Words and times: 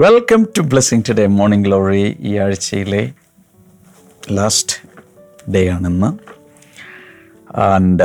Welcome 0.00 0.46
to 0.58 0.60
blessing 0.60 1.02
today 1.08 1.26
morning 1.26 1.64
glory 1.64 2.16
ഈ 2.20 2.36
ആഴ്ചയിലെ 2.36 3.12
last 4.32 4.76
day 5.50 5.68
ആണെന്ന്. 5.68 6.18
ആൻഡ് 7.58 8.02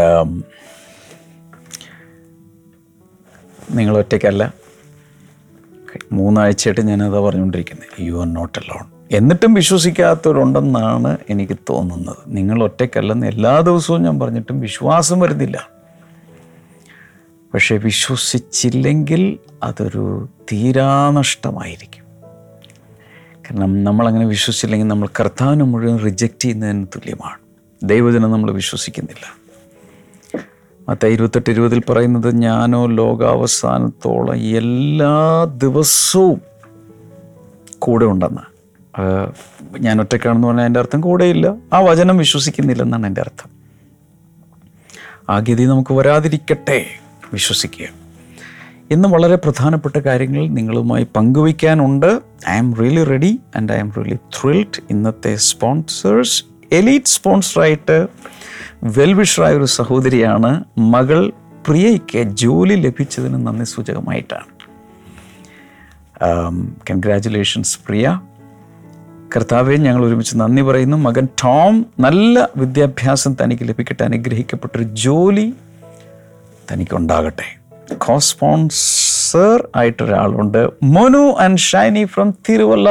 നിങ്ങൾ 3.72 3.98
ഒറ്റയ്ക്കല്ല. 3.98 4.54
മൂന്നാഴ്ചയായിട്ട് 6.12 6.82
ഞാനതാ 6.82 7.20
പറഞ്ഞുകൊണ്ടിരിക്കുന്നത് 7.20 8.02
യു 8.02 8.20
ആർ 8.20 8.34
നോട്ട് 8.34 8.60
അലോൺ 8.60 8.86
എന്നിട്ടും 9.12 9.54
വിശ്വസിക്കാത്തവരുണ്ടെന്നാണ് 9.54 11.18
എനിക്ക് 11.30 11.58
തോന്നുന്നത്. 11.70 12.18
നിങ്ങൾ 12.28 12.64
ഒറ്റയ്ക്കല്ലെന്ന് 12.64 13.28
എല്ലാ 13.28 13.60
ദിവസവും 13.60 14.04
ഞാൻ 14.04 14.20
പറഞ്ഞിട്ടും 14.20 14.60
വിശ്വാസം 14.60 15.20
വരുന്നില്ല. 15.20 15.75
പക്ഷേ 17.56 17.78
വിശ്വസിച്ചില്ലെങ്കിൽ 17.78 19.38
അതൊരു 19.64 20.30
തീരാനഷ്ടമായിരിക്കും. 20.52 22.04
കാരണം 23.44 23.84
നമ്മളങ്ങനെ 23.84 24.26
വിശ്വസിച്ചില്ലെങ്കിൽ 24.26 24.88
നമ്മൾ 24.88 25.08
കർത്താവിനെ 25.20 25.66
മുഴുവൻ 25.66 26.00
റിജക്റ്റ് 26.00 26.44
ചെയ്യുന്നതിന് 26.44 26.88
തുല്യമാണ്. 26.88 27.38
ദൈവജനം 27.84 28.32
നമ്മൾ 28.32 28.52
വിശ്വസിക്കുന്നില്ല. 28.52 29.46
മറ്റേ 30.90 31.10
ഇരുപത്തെട്ട് 31.10 31.50
ഇരുപതിൽ 31.50 31.82
പറയുന്നത് 31.90 32.36
ഞാനോ 32.36 32.86
ലോകാവസാനത്തോളം 32.86 34.36
എല്ലാ 34.36 35.44
ദിവസവും 35.44 36.42
കൂടെ 37.80 38.06
ഉണ്ടെന്ന്. 38.06 38.42
ഞാൻ 39.80 40.02
ഒറ്റയ്ക്കാണെന്ന് 40.02 40.48
പറഞ്ഞാൽ 40.48 40.66
എന്റെ 40.66 40.80
അർത്ഥം 40.80 41.02
കൂടെയില്ല. 41.02 41.56
ആ 41.74 41.80
വചനം 41.80 42.18
വിശ്വസിക്കുന്നില്ലെന്നാണ് 42.18 43.08
എന്റെ 43.08 43.22
അർത്ഥം. 43.22 43.50
ആ 45.30 45.40
ഗതി 45.40 45.64
നമുക്ക് 45.64 45.94
വരാതിരിക്കട്ടെ. 45.94 46.86
വിശ്വസിക്കുക. 47.34 47.88
ഇന്ന് 48.92 49.10
വളരെ 49.10 49.36
പ്രധാനപ്പെട്ട 49.36 50.00
കാര്യങ്ങൾ 50.00 50.48
നിങ്ങളുമായി 50.48 51.08
പങ്കുവയ്ക്കാനുണ്ട്. 51.16 52.22
I 52.50 52.58
am 52.58 52.76
really 52.76 53.04
ready 53.04 53.40
and 53.56 53.74
I 53.74 53.78
am 53.78 53.94
really 53.98 54.16
thrilled 54.16 54.82
ഇന്നത്തെ 54.90 55.36
സ്പോൺസേഴ്സ് 55.36 56.44
എലീറ്റ് 56.72 57.06
സ്പോൺസറായിട്ട് 57.06 58.08
വെൽവിഷറായ 58.84 59.56
ഒരു 59.56 59.66
സഹോദരിയാണ്. 59.66 60.64
മകൾ 60.78 61.32
പ്രിയയ്ക്ക് 61.68 62.24
ജോലി 62.24 62.76
ലഭിച്ചതിന് 62.76 63.48
നന്ദി 63.48 63.66
സൂചകമായിട്ടാണ്. 63.66 64.46
കൺഗ്രാറ്റുലേഷൻസ് 66.90 67.80
പ്രിയ. 67.88 68.22
കർത്താവെ 69.36 69.76
ഞങ്ങൾ 69.76 70.06
ഒരുമിച്ച് 70.06 70.38
നന്ദി 70.38 70.62
പറയുന്നു. 70.62 70.98
മകൻ 70.98 71.26
ടോം 71.26 71.86
നല്ല 72.00 72.50
വിദ്യാഭ്യാസം 72.58 73.36
തനിക്ക് 73.44 73.64
ലഭിക്കട്ടെ. 73.64 74.04
അനുഗ്രഹിക്കപ്പെട്ടൊരു 74.04 74.84
ജോലി 74.84 75.54
തനിക്കുണ്ടാകട്ടെ. 76.72 77.66
Cosponsor 77.94 79.70
ആയിട്ടൊരാളുണ്ട് 79.76 80.70
Manu 80.84 81.36
and 81.40 81.58
Shiny 81.58 82.06
from 82.06 82.34
Thiruvalla. 82.50 82.90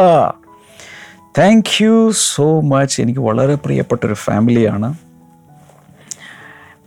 Thank 1.38 1.84
you 1.84 2.12
so 2.34 2.60
much 2.60 3.02
എനിക്ക് 3.02 3.20
വളരെ 3.20 3.54
പ്രിയപ്പെട്ടൊരു 3.54 4.14
ഫാമിലിയാണ്. 4.14 4.94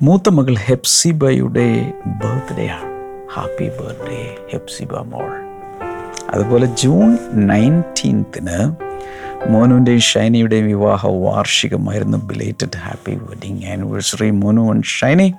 മൂത്ത 0.01 0.29
മകൾ 0.29 0.55
ഹെപ്സിബയുടെ 0.55 1.93
ബർത്ത്ഡേ 2.05 2.67
ആണ് 2.67 2.97
ഹാപ്പി 3.33 3.69
ബർത്ത്ഡേ 3.69 4.35
ഹെപ്സിബ 4.53 4.97
മോൾ. 4.97 5.47
അതുപോലെ 6.29 6.65
ജൂൺ 6.65 7.17
നയന്റീൻത്തിന് 7.33 8.75
മോനുവിന്റെയും 9.49 9.99
ഷൈനിയുടെയും 9.99 10.65
വിവാഹ 10.65 11.07
വാർഷികമായിരുന്നു 11.07 12.17
belated 12.17 12.77
happy 12.77 13.11
wedding 13.11 13.65
anniversary 13.65 14.29
Monu 14.29 14.61
and 14.61 14.83
Shiny 14.83 15.33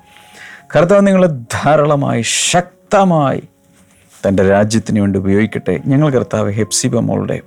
കർത്താവ് 0.76 1.06
നിങ്ങൾ 1.06 1.26
ധാരാളമായി 1.26 2.22
ശക്തമായി 2.22 3.42
തന്റെ 4.28 4.48
രാജ്യത്തിന് 4.48 5.00
വേണ്ടി 5.00 5.18
ഉപയോഗിക്കട്ടെ. 5.18 5.80
ഞങ്ങൾ 5.86 6.10
കർത്താവ് 6.10 6.52
ഹെപ്സിബ 6.52 6.98
മോളുടെ 6.98 7.40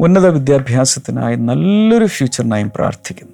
ഉന്നത 0.00 0.26
വിദ്യാഭ്യാസത്തിനായി 0.26 1.36
നല്ലൊരു 1.36 2.06
ഫ്യൂച്ചറിനായും 2.06 2.72
പ്രാർത്ഥിക്കുന്നു. 2.74 3.32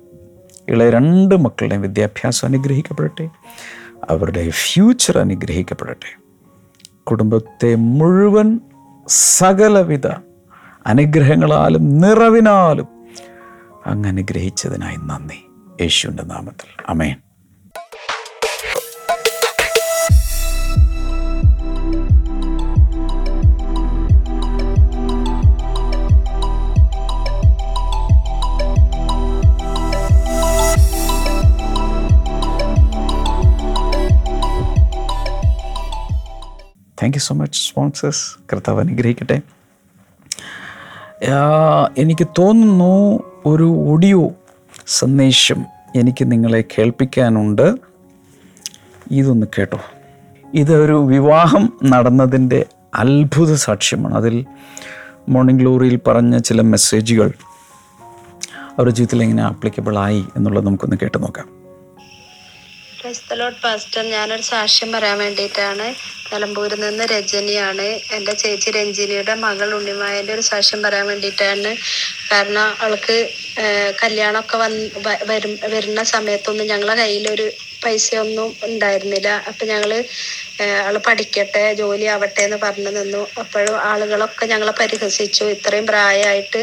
ഇളയ 0.68 0.90
രണ്ട് 0.90 1.34
മക്കളുടെയും 1.34 1.82
വിദ്യാഭ്യാസം 1.82 2.48
അനുഗ്രഹിക്കപ്പെടട്ടെ. 2.48 3.28
അവരുടെ 4.10 4.50
ഫ്യൂച്ചർ 4.50 5.18
അനുഗ്രഹിക്കപ്പെടട്ടെ. 5.18 6.22
കുടുംബത്തെ 7.04 7.74
മുഴുവൻ 7.74 8.60
സകലവിധ 9.08 10.06
അനുഗ്രഹങ്ങളാലും 10.86 11.98
നിറവിനാലും 11.98 12.86
അങ്ങ് 13.86 14.08
അനുഗ്രഹിച്ചതിനായി 14.08 14.96
നന്ദി. 14.96 15.46
യേശുവിന്റെ 15.80 16.22
നാമത്തിൽ. 16.22 16.84
Amen 16.88 17.16
thank 37.02 37.16
you 37.16 37.20
so 37.20 37.34
much 37.34 37.68
sponsors 37.68 38.38
കർത്താവ് 38.52 38.80
അനുഗ്രഹിക്കട്ടെ. 38.80 39.40
എനിക്ക് 41.98 42.26
തോന്നുന്നു 42.38 43.22
ഒരു 43.46 43.68
ഓഡിയോ 43.88 44.30
സന്ദേശം 44.86 45.64
എനിക്ക് 45.96 46.32
നിങ്ങളെ 46.32 46.64
കേൾപ്പിക്കാനുണ്ട്. 46.78 47.74
ഇതൊന്ന് 49.10 49.46
കേട്ടോ. 49.58 49.80
ഇതൊരു 50.54 51.04
വിവാഹം 51.04 51.72
നടന്നതിന്റെ 51.84 52.66
അത്ഭുത 52.94 53.54
സാക്ഷ്യമാണ്. 53.54 54.14
അതിൽ 54.14 54.46
മോർണിംഗ് 55.28 55.60
ഗ്ലോറിയിൽ 55.60 56.00
പറഞ്ഞ 56.06 56.38
ചില 56.38 56.60
മെസ്സേജുകൾ 56.60 57.32
അവരുടെ 58.78 58.90
ജീവിതത്തിൽ 58.90 59.22
എങ്ങനെ 59.22 59.42
ആപ്ലിക്കബിൾ 59.42 59.98
ആയി 59.98 60.24
എന്നുള്ളത് 60.36 60.66
നമുക്കൊന്ന് 60.66 60.96
കേട്ട് 61.02 61.22
നോക്കാം. 61.22 61.61
ക്രൈസ്തലോട്ട് 63.02 63.58
പാസ്റ്റർ 63.62 64.02
ഞാനൊരു 64.06 64.44
സാക്ഷ്യം 64.48 64.92
പറയാൻ 64.92 65.16
വേണ്ടിയിട്ടാണ്. 65.18 65.86
നിലമ്പൂരിൽ 66.32 66.80
നിന്ന് 66.80 67.04
രജനിയാണ്. 67.12 67.86
എന്റെ 68.16 68.32
ചേച്ചി 68.42 68.70
രഞ്ജിനിയുടെ 68.70 69.34
മകൾ 69.44 69.68
ഉണ്ണിമായന്റെ 69.78 70.32
ഒരു 70.34 70.44
സാക്ഷ്യം 70.50 70.80
പറയാൻ 70.82 71.06
വേണ്ടിയിട്ടാണ്. 71.06 71.70
കാരണം 72.30 72.68
അവൾക്ക് 72.84 73.16
കല്യാണമൊക്കെ 74.02 74.56
വന്ന് 74.56 74.84
വരും 75.30 75.54
വരുന്ന 75.74 76.02
സമയത്തൊന്നും 76.14 76.70
ഞങ്ങളെ 76.72 76.94
കയ്യിലൊരു 77.02 77.46
പൈസയൊന്നും 77.84 78.48
ഉണ്ടായിരുന്നില്ല. 78.68 79.28
അപ്പം 79.48 79.66
ഞങ്ങൾ 79.68 79.92
അവൾ 80.84 80.96
പഠിക്കട്ടെ 81.06 81.74
ജോലി 81.74 82.04
ആവട്ടെ 82.04 82.40
എന്ന് 82.42 82.56
പറഞ്ഞു 82.62 82.90
നിന്നു. 82.90 83.26
അപ്പോഴും 83.38 83.76
ആളുകളൊക്കെ 83.90 84.46
ഞങ്ങളെ 84.46 84.72
പരിഹസിച്ചു. 84.80 85.44
ഇത്രയും 85.44 85.86
പ്രായമായിട്ട് 85.86 86.60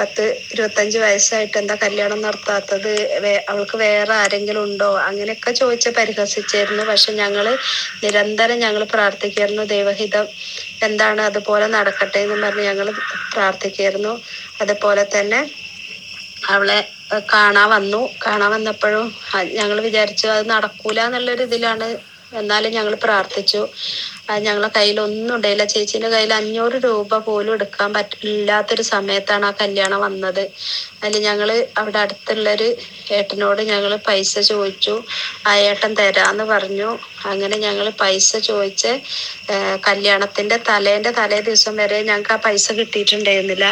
പത്ത് 0.00 0.24
ഇരുപത്തഞ്ച് 0.52 0.98
വയസ്സായിട്ട് 0.98 1.56
എന്താ 1.58 1.74
കല്യാണം 1.74 2.22
നടത്താത്തത്? 2.22 2.92
അവൾക്ക് 3.48 3.76
വേറെ 3.76 4.14
ആരെങ്കിലും 4.14 4.62
ഉണ്ടോ? 4.62 4.90
അങ്ങനെയൊക്കെ 5.08 5.52
ചോദിച്ച് 5.52 5.90
പരിഹസിച്ചായിരുന്നു. 5.90 6.84
പക്ഷെ 6.84 7.12
ഞങ്ങൾ 7.12 7.46
നിരന്തരം 8.04 8.58
ഞങ്ങൾ 8.58 8.84
പ്രാർത്ഥിക്കായിരുന്നു 8.84 9.62
ദൈവഹിതം 9.62 10.26
എന്താണ് 10.82 11.20
അതുപോലെ 11.20 11.66
നടക്കട്ടെ 11.66 12.18
എന്ന് 12.18 12.46
പറഞ്ഞ് 12.46 12.62
ഞങ്ങൾ 12.62 12.86
പ്രാർത്ഥിക്കായിരുന്നു. 13.34 14.14
അതുപോലെ 14.60 15.06
തന്നെ 15.16 15.40
അവളെ 16.48 16.80
കാണാൻ 17.32 17.68
വന്നു. 17.70 18.08
കാണാൻ 18.26 18.50
വന്നപ്പോഴും 18.50 19.06
ഞങ്ങൾ 19.58 19.80
വിചാരിച്ചു 19.80 20.26
അത് 20.28 20.50
നടക്കൂല 20.50 21.00
എന്നുള്ളൊരു 21.00 21.42
ഇതിലാണ് 21.42 21.86
എന്നാലും 22.40 22.70
ഞങ്ങൾ 22.72 22.94
പ്രാർത്ഥിച്ചു. 23.04 23.60
ഞങ്ങളെ 24.46 24.68
കയ്യിൽ 24.76 25.00
ഒന്നും 25.00 25.34
ഉണ്ടായില്ല. 25.36 25.64
ചേച്ചീന്റെ 25.64 26.08
കയ്യിൽ 26.08 26.34
അഞ്ഞൂറ് 26.34 26.76
രൂപ 26.84 27.18
പോലും 27.18 27.52
എടുക്കാൻ 27.52 27.90
പറ്റില്ലാത്തൊരു 27.92 28.82
സമയത്താണ് 28.92 29.46
ആ 29.46 29.52
കല്യാണം 29.60 30.00
വന്നത്. 30.00 30.44
അതിൽ 31.02 31.16
ഞങ്ങൾ 31.22 31.50
അവിടെ 31.78 31.98
അടുത്തുള്ളൊരു 31.98 32.68
ഏട്ടനോട് 33.12 33.62
ഞങ്ങൾ 33.62 33.96
പൈസ 34.08 34.38
ചോദിച്ചു. 34.50 34.94
ആ 35.46 35.54
ഏട്ടൻ 35.68 35.94
തരാന്ന് 35.94 36.44
പറഞ്ഞു. 36.44 36.90
അങ്ങനെ 37.30 37.56
ഞങ്ങൾ 37.56 37.86
പൈസ 38.02 38.30
ചോദിച്ച് 38.48 38.92
കല്യാണത്തിന്റെ 39.88 40.56
തലേന്റെ 40.68 41.10
തലേ 41.18 41.38
ദിവസം 41.48 41.74
വരെ 41.82 41.98
ഞങ്ങൾക്ക് 42.02 42.32
ആ 42.32 42.38
പൈസ 42.46 42.66
കിട്ടിയിട്ടുണ്ടായിരുന്നില്ല. 42.78 43.66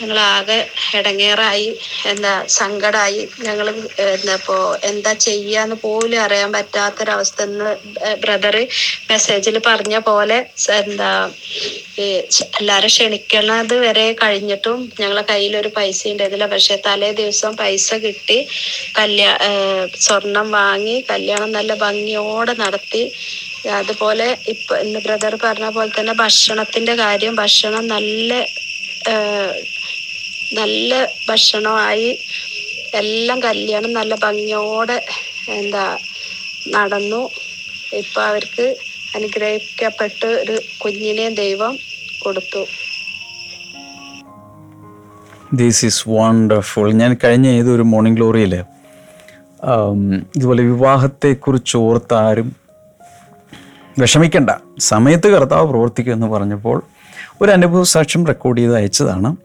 ഞങ്ങൾ 0.00 0.18
ആകെ 0.34 0.58
ഇടങ്ങേറായി 0.98 1.68
എന്താ 2.12 2.32
സങ്കടമായി 2.58 3.22
ഞങ്ങൾ 3.46 3.66
എന്താ 4.14 4.34
ഇപ്പോ 4.40 4.56
എന്താ 4.90 5.12
ചെയ്യാന്ന് 5.26 5.76
പോലും 5.84 6.18
അറിയാൻ 6.26 6.50
പറ്റാത്തൊരവസ്ഥ 6.56 7.40
എന്ന് 7.48 7.70
ബ്രദർ 8.24 8.56
മെസ്സേജിൽ 9.10 9.56
പറഞ്ഞ 9.68 9.96
പോലെ 10.08 10.38
എന്താ 10.80 11.10
എല്ലാരും 12.60 12.90
ക്ഷണിക്കണത് 12.92 13.74
വരെ 13.84 14.06
കഴിഞ്ഞിട്ടും 14.20 14.78
ഞങ്ങളെ 15.00 15.22
കയ്യിൽ 15.30 15.54
ഒരു 15.60 15.70
പൈസ 15.78 16.00
ഉണ്ടായിരുന്നില്ല. 16.12 16.46
പക്ഷെ 16.54 16.76
തലേ 16.86 17.10
ദിവസം 17.20 17.52
പൈസ 17.60 17.88
കിട്ടി. 18.04 18.38
കല്യാ 18.98 19.30
സ്വർണം 20.04 20.46
വാങ്ങി 20.58 20.96
കല്യാണം 21.10 21.50
നല്ല 21.58 21.72
ഭംഗിയോടെ 21.84 22.54
നടത്തി 22.62 22.79
അതുപോലെ 23.78 24.26
ഇപ്പൊ 24.48 24.74
ബ്രദർ 25.06 25.34
പറഞ്ഞ 25.44 25.66
പോലെ 25.70 25.90
തന്നെ 25.98 26.12
ഭക്ഷണത്തിന്റെ 26.12 26.94
കാര്യം 26.94 27.34
ഭക്ഷണം 27.36 27.84
നല്ല 27.86 28.32
നല്ല 30.60 30.92
ഭക്ഷണമായി 31.28 32.10
എല്ലാം 32.94 33.38
കല്യാണം 33.40 33.92
നല്ല 33.92 34.14
ഭംഗിയോടെ 34.22 34.98
എന്താ 35.58 35.84
നടന്നു. 36.76 37.22
ഇപ്പൊ 38.00 38.20
അവർക്ക് 38.22 38.66
അനുഗ്രഹിക്കപ്പെട്ട് 39.16 40.28
ഒരു 40.42 40.56
കുഞ്ഞിനെ 40.82 41.28
ദൈവം 41.42 41.72
കൊടുത്തു. 42.22 42.62
ദിസ് 45.54 45.84
ഈസ് 45.86 46.02
വണ്ടർഫുൾ 46.08 46.88
ഞാൻ 46.92 47.12
കഴിഞ്ഞ 47.24 47.46
ഏതൊരു 47.60 47.82
മോർണിംഗ് 47.92 48.18
ഗ്ലോറിയിൽ 48.18 48.54
ഇതുപോലെ 50.36 50.62
വിവാഹത്തെക്കുറിച്ച് 50.62 51.76
ഓർത്താരും 51.76 52.48
വിഷമിക്കണ്ട. 54.00 54.50
സമയത്ത് 54.78 55.28
കർത്താവ് 55.28 55.66
പ്രവർത്തിക്കും 55.68 56.12
എന്ന് 56.12 56.26
പറഞ്ഞപ്പോൾ 56.26 56.82
ഒരു 57.42 57.50
അനുഭവ 57.50 57.82
സാക്ഷ്യം 57.82 58.26
റെക്കോർഡ് 58.26 58.58
ചെയ്ത് 58.58 58.76
അയച്ചതാണ്. 58.76 59.36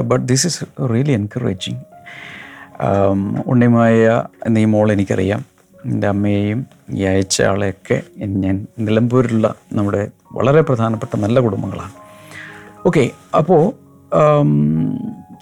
But 0.00 0.26
this 0.28 0.46
is 0.46 0.64
really 0.90 1.12
encouraging 1.12 1.82
Unnimaya 3.46 4.22
നീ 4.48 4.64
മോൾ 4.64 4.92
എനിക്കറിയാം. 4.92 5.44
എന്റെ 5.84 6.06
അമ്മയെയും 6.08 6.66
ഈ 6.90 7.02
അയച്ച 7.02 7.42
ആളെയൊക്കെ 7.42 8.02
ഞാൻ 8.18 8.66
നിലമ്പൂരിലുള്ള 8.78 9.54
നമ്മുടെ 9.72 10.10
വളരെ 10.32 10.60
പ്രധാനപ്പെട്ട 10.60 11.16
നല്ല 11.16 11.40
കുടുംബങ്ങളാണ്. 11.40 11.92
ഓക്കെ 12.86 13.10
അപ്പോൾ 13.38 13.62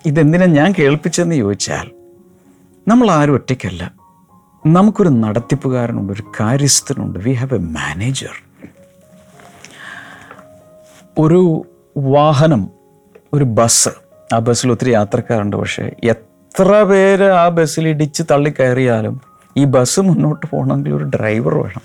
ഇതെന്തിനാ 0.06 0.46
ഞാൻ 0.46 0.74
കേൾപ്പിച്ചതെന്ന് 0.78 1.34
ചോദിച്ചാൽ 1.34 1.90
നമ്മൾ 2.88 3.10
ആരും 3.10 3.34
ഒറ്റയ്ക്കല്ല. 3.34 3.92
നമുക്കൊരു 4.66 5.08
നടത്തിപ്പുകാരനുണ്ട് 5.08 6.12
ഒരു 6.12 6.24
കാര്യസ്ഥനുണ്ട്. 6.40 7.18
വി 7.18 7.32
ഹാവ് 7.32 7.54
എ 7.54 7.58
മാനേജർ 7.58 8.36
ഒരു 11.18 11.66
വാഹനം 11.96 12.68
ഒരു 13.32 13.44
ബസ് 13.44 13.88
ആ 14.34 14.38
ബസ്സിൽ 14.38 14.70
ഒത്തിരി 14.70 14.90
യാത്രക്കാരുണ്ട്. 14.90 15.56
പക്ഷേ 15.56 15.90
എത്ര 16.04 16.82
പേര് 16.82 17.24
ആ 17.24 17.48
ബസ്സിൽ 17.48 17.88
ഇടിച്ച് 17.88 18.22
തള്ളിക്കയറിയാലും 18.30 19.20
ഈ 19.56 19.64
ബസ് 19.64 20.00
മുന്നോട്ട് 20.00 20.46
പോകണമെങ്കിൽ 20.46 20.92
ഒരു 20.92 21.04
ഡ്രൈവർ 21.04 21.54
വേണം. 21.54 21.82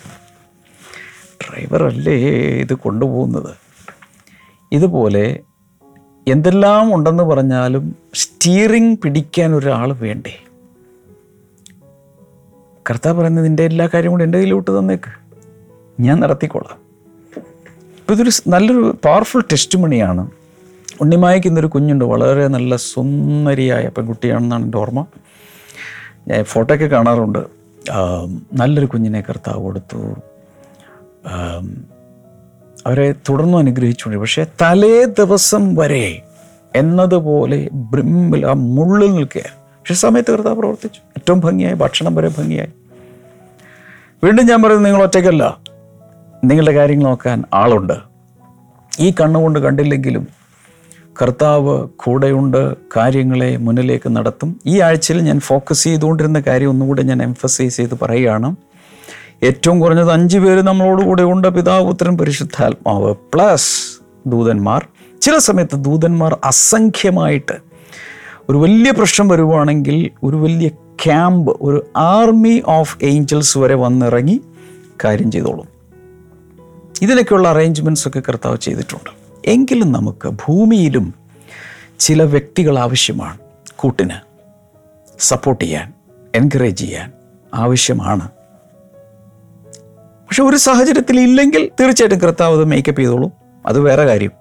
ഡ്രൈവറല്ലേ 1.42 2.16
ഇത് 2.52 2.74
കൊണ്ടുപോകുന്നത്? 2.74 3.56
ഇതുപോലെ 4.72 5.40
എന്തെല്ലാം 6.28 6.96
ഉണ്ടെന്ന് 6.96 7.24
പറഞ്ഞാലും 7.24 7.96
സ്റ്റീറിംഗ് 8.14 8.98
പിടിക്കാൻ 8.98 9.56
ഒരാൾ 9.56 9.94
വേണ്ടേ? 9.94 10.44
കർത്താവ് 12.90 13.18
പറയുന്നത് 13.18 13.46
നിന്റെ 13.46 13.64
എല്ലാ 13.64 13.90
കാര്യവും 13.94 14.12
കൂടി 14.12 14.24
എന്റെ 14.24 14.38
കയ്യിലോട്ട് 14.38 14.80
തന്നേക്ക്. 14.80 15.12
ഞാൻ 16.00 16.20
നടത്തിക്കോളാം. 16.20 16.87
ഇപ്പോൾ 18.08 18.18
ഇതൊരു 18.18 18.32
നല്ലൊരു 18.50 18.82
പവർഫുൾ 19.06 19.42
ടെസ്റ്റ് 19.52 19.78
മണിയാണ് 19.80 20.24
ഉണ്ണിമായക്ക് 21.02 21.48
ഇന്നൊരു 21.48 21.70
കുഞ്ഞുണ്ട് 21.74 22.06
വളരെ 22.12 22.48
നല്ല 22.48 22.76
സുന്ദരിയായ 22.76 23.88
പെൺകുട്ടിയാണെന്നാണ് 23.88 24.64
എന്റെ 24.64 24.78
ഓർമ്മ. 24.78 25.02
ഞാൻ 26.28 26.44
ഫോട്ടോ 26.44 26.76
ഒക്കെ 26.76 26.88
കാണാറുണ്ട് 26.94 27.42
നല്ലൊരു 28.54 28.86
കുഞ്ഞിനെ 28.86 29.22
കർത്താവ് 29.22 29.60
കൊടുത്തു. 29.64 30.00
അവരെ 32.86 33.12
തുടർന്നും 33.30 33.58
അനുഗ്രഹിച്ചുകൊണ്ട് 33.58 34.22
പക്ഷേ 34.22 34.46
തലേ 34.62 35.04
ദിവസം 35.20 35.76
വരെ 35.76 36.08
എന്നതുപോലെ 36.76 37.70
ബ്രിമ്പിൽ 37.74 38.48
ആ 38.48 38.56
മുള്ളിൽ 38.78 39.14
നിൽക്കുക 39.20 39.46
പക്ഷേ 39.60 40.00
സമയത്ത് 40.06 40.32
കർത്താവ് 40.32 40.60
പ്രവർത്തിച്ചു. 40.62 41.02
ഏറ്റവും 41.18 41.40
ഭംഗിയായി 41.40 41.80
ഭക്ഷണം 41.86 42.16
വരെ 42.16 42.32
ഭംഗിയായി. 42.40 42.74
വീണ്ടും 44.24 44.46
ഞാൻ 44.46 44.62
പറയുന്നത് 44.64 44.86
നിങ്ങൾ 44.86 45.04
ഒറ്റയ്ക്കല്ല. 45.04 45.46
നിങ്ങളുടെ 46.48 46.72
കാര്യങ്ങൾ 46.72 47.06
നോക്കാൻ 47.06 47.44
ആളുണ്ട്. 47.54 47.94
ഈ 49.00 49.14
കണ്ണുകൊണ്ട് 49.22 49.60
കണ്ടില്ലെങ്കിലും 49.60 50.28
കർത്താവ് 51.22 51.88
കൂടെയുണ്ട് 51.96 52.78
കാര്യങ്ങളെ 52.98 53.58
മുന്നിലേക്ക് 53.58 54.10
നടത്തും. 54.10 54.62
ഈ 54.66 54.80
ആഴ്ചയിൽ 54.80 55.22
ഞാൻ 55.22 55.40
ഫോക്കസ് 55.40 55.84
ചെയ്തുകൊണ്ടിരുന്ന 55.84 56.44
കാര്യം 56.48 56.70
ഒന്നുകൂടെ 56.70 57.02
ഞാൻ 57.02 57.24
എംഫസൈസ് 57.24 57.78
ചെയ്ത് 57.78 58.00
പറയുകയാണ്. 58.02 58.56
ഏറ്റവും 59.44 59.80
കുറഞ്ഞത് 59.80 60.12
അഞ്ച് 60.12 60.38
പേര് 60.38 60.62
നമ്മളോട് 60.62 61.02
കൂടെ 61.02 61.24
ഉണ്ട് 61.24 61.48
പിതാവ് 61.48 61.88
പുത്രൻ 61.88 62.18
പരിശുദ്ധാത്മാവ് 62.18 63.16
പ്ലസ് 63.34 64.02
ദൂതന്മാർ. 64.28 64.88
ചില 65.22 65.38
സമയത്ത് 65.38 65.76
ദൂതന്മാർ 65.76 66.38
അസംഖ്യമായിട്ട് 66.44 67.54
ഒരു 68.50 68.58
വലിയ 68.58 68.92
പ്രശ്നം 68.92 69.28
വരുവാണെങ്കിൽ 69.28 70.10
ഒരു 70.24 70.36
വലിയ 70.36 70.68
ക്യാമ്പ് 70.68 71.58
ഒരു 71.62 71.86
ആർമി 71.98 72.64
ഓഫ് 72.66 72.98
ഏഞ്ചൽസ് 73.04 73.58
വരെ 73.58 73.76
വന്നിറങ്ങി 73.76 74.42
കാര്യം 75.04 75.32
ചെയ്തോളും. 75.32 75.77
ഇതിനൊക്കെയുള്ള 77.02 77.48
അറേഞ്ച്മെന്റ്സ് 77.48 78.08
ഒക്കെ 78.08 78.20
കർത്താവ് 78.20 78.58
ചെയ്തിട്ടുണ്ട്. 78.58 79.10
എങ്കിലും 79.46 79.92
നമുക്ക് 79.92 80.28
ഭൂമിയിലും 80.28 81.14
ചില 82.00 82.24
വ്യക്തികൾ 82.24 82.80
ആവശ്യമാണ്. 82.80 83.38
കൂട്ടിന് 83.76 84.14
സപ്പോർട്ട് 85.20 85.64
ചെയ്യാൻ 85.64 85.94
എൻകറേജ് 86.36 86.78
ചെയ്യാൻ 86.78 87.12
ആവശ്യമാണ്. 87.54 88.30
പക്ഷെ 90.28 90.44
ഒരു 90.44 90.58
സാഹചര്യത്തിൽ 90.58 91.20
ഇല്ലെങ്കിൽ 91.20 91.72
തീർച്ചയായിട്ടും 91.80 92.20
കർത്താവ് 92.20 92.56
അത് 92.56 92.66
മേക്കപ്പ് 92.66 93.02
ചെയ്തോളും. 93.02 93.32
അത് 93.66 93.80
വേറെ 93.80 94.04
കാര്യം. 94.04 94.32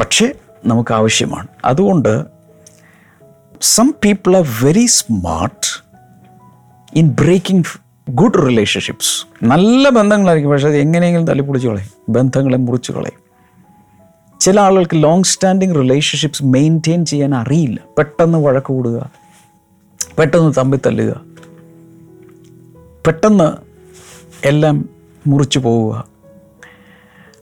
പക്ഷേ 0.00 0.34
നമുക്ക് 0.66 0.94
ആവശ്യമാണ്. 0.94 1.46
അതുകൊണ്ട് 1.64 2.24
some 3.62 3.94
people 4.04 4.36
are 4.36 4.46
very 4.62 4.86
smart 4.86 5.82
in 6.98 7.08
breaking 7.08 7.89
good 8.14 8.48
relationships 8.48 9.44
നല്ല 9.44 9.88
ബന്ധങ്ങളായിരിക്കും. 9.88 10.50
പക്ഷേ 10.50 10.68
അത് 10.68 10.76
എങ്ങനെയെങ്കിലും 10.76 11.26
തല്ലിപ്പൊളിച്ച് 11.26 11.68
കളയും. 11.68 11.88
ബന്ധങ്ങളെ 12.08 12.56
മുറിച്ച് 12.56 12.92
കളയും. 12.92 13.30
ചില 14.40 14.60
ആളുകൾക്ക് 14.60 15.02
ലോങ് 15.02 15.24
സ്റ്റാൻഡിങ് 15.24 15.74
റിലേഷൻഷിപ്സ് 15.74 16.44
മെയിന്റെയിൻ 16.44 17.04
ചെയ്യാൻ 17.04 17.34
അറിയില്ല. 17.34 17.78
പെട്ടെന്ന് 17.98 18.38
വഴക്ക് 18.38 18.66
കൂടുക. 18.66 19.10
പെട്ടെന്ന് 20.18 20.52
തമ്പി 20.58 20.78
തല്ലുക. 20.86 21.20
പെട്ടെന്ന് 23.06 23.52
എല്ലാം 24.46 24.88
മുറിച്ചു 25.26 25.58
പോവുക. 25.58 26.08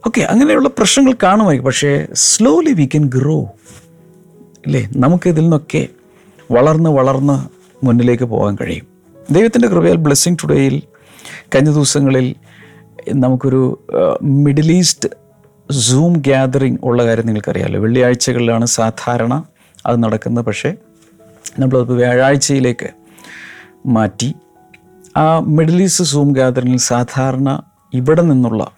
ഓക്കെ 0.07 0.21
അങ്ങനെയുള്ള 0.21 0.69
പ്രശ്നങ്ങൾ 0.69 1.15
കാണുമായിരിക്കും. 1.23 1.67
പക്ഷേ 1.67 2.07
സ്ലോലി 2.13 2.73
വി 2.73 2.85
ക്യാൻ 2.85 3.07
ഗ്രോ 3.07 3.43
ഇല്ലേ? 4.67 4.89
നമുക്കിതിൽ 4.97 5.41
നിന്നൊക്കെ 5.41 5.89
വളർന്ന് 6.51 6.91
വളർന്ന് 6.91 7.49
മുന്നിലേക്ക് 7.87 8.25
പോകാൻ 8.25 8.59
കഴിയും. 8.61 8.88
ദൈവത്തിന്റെ 9.31 9.69
കൃപയാൽ 9.69 9.97
ബ്ലെസ്സിങ് 9.97 10.37
ടുഡേയിൽ 10.43 10.83
കഴിഞ്ഞ 11.55 11.71
ദിവസങ്ങളിൽ 11.71 12.35
നമുക്കൊരു 13.15 13.87
മിഡിൽ 14.23 14.73
ഈസ്റ്റ് 14.73 15.09
സൂം 15.73 16.13
ഗ്യാതറിംഗ് 16.13 16.79
ഉള്ള 16.83 17.07
കാര്യം 17.07 17.27
നിങ്ങൾക്കറിയാമല്ലോ 17.27 17.81
വെള്ളിയാഴ്ചകളിലാണ് 17.81 18.67
സാധാരണ 18.67 19.45
അത് 19.87 20.03
നടക്കുന്നത്. 20.03 20.45
പക്ഷേ 20.45 20.75
നമ്മളത് 21.59 21.93
വ്യാഴാഴ്ചയിലേക്ക് 21.93 22.89
മാറ്റി. 23.87 24.35
ആ 25.17 25.39
മിഡിൽ 25.39 25.83
ഈസ്റ്റ് 25.83 26.05
സൂം 26.05 26.33
ഗ്യാതറിങ്ങിൽ 26.33 26.79
സാധാരണ 26.79 27.63
ഇവിടെ 27.95 28.23
നിന്നുള്ള 28.23 28.71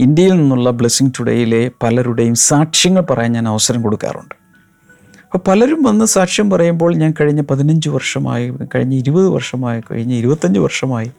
ഇന്ത്യയിൽ 0.00 0.32
നിന്നുള്ള 0.32 0.70
ബ്ലെസ്സിങ് 0.70 1.10
ടുഡേയിലെ 1.18 1.70
പലരുടെയും 1.82 2.34
സാക്ഷ്യങ്ങൾ 2.34 3.02
പറയാൻ 3.02 3.32
ഞാൻ 3.32 3.48
അവസരം 3.48 3.82
കൊടുക്കാറുണ്ട്. 3.82 4.39
അപ്പോൾ 5.34 5.50
പലരും 5.50 5.82
വന്ന് 5.82 6.04
സാക്ഷ്യം 6.04 6.50
പറയുമ്പോൾ 6.50 6.96
ഞാൻ 6.96 7.14
കഴിഞ്ഞ 7.20 7.40
പതിനഞ്ച് 7.40 7.88
വർഷമായി 7.88 8.52
കഴിഞ്ഞ 8.74 8.94
ഇരുപത് 8.94 9.28
വർഷമായി 9.28 9.82
കഴിഞ്ഞ 9.90 10.12
ഇരുപത്തഞ്ച് 10.12 10.60
വർഷമായി 10.60 11.10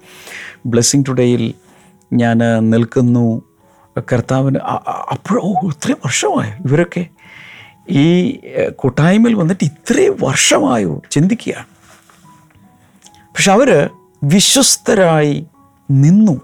ബ്ലെസ്സിങ് 0.66 1.04
ടുഡേയിൽ 1.08 1.54
ഞാൻ 2.14 2.38
നിൽക്കുന്നു. 2.70 3.42
കർത്താവിന് 4.00 4.58
അപ്പോഴോ 5.12 5.42
ഇത്രയും 5.70 5.98
വർഷമായോ 6.06 6.54
ഇവരൊക്കെ 6.70 7.06
ഈ 7.90 8.40
കൂട്ടായ്മയിൽ 8.76 9.36
വന്നിട്ട് 9.36 9.64
ഇത്രയും 9.64 10.18
വർഷമായോ 10.22 11.02
ചിന്തിക്കുകയാണ്. 11.12 11.66
പക്ഷെ 13.36 13.52
അവർ 13.52 13.90
വിശ്വസ്തരായി 14.24 15.46
നിന്നു. 15.92 16.42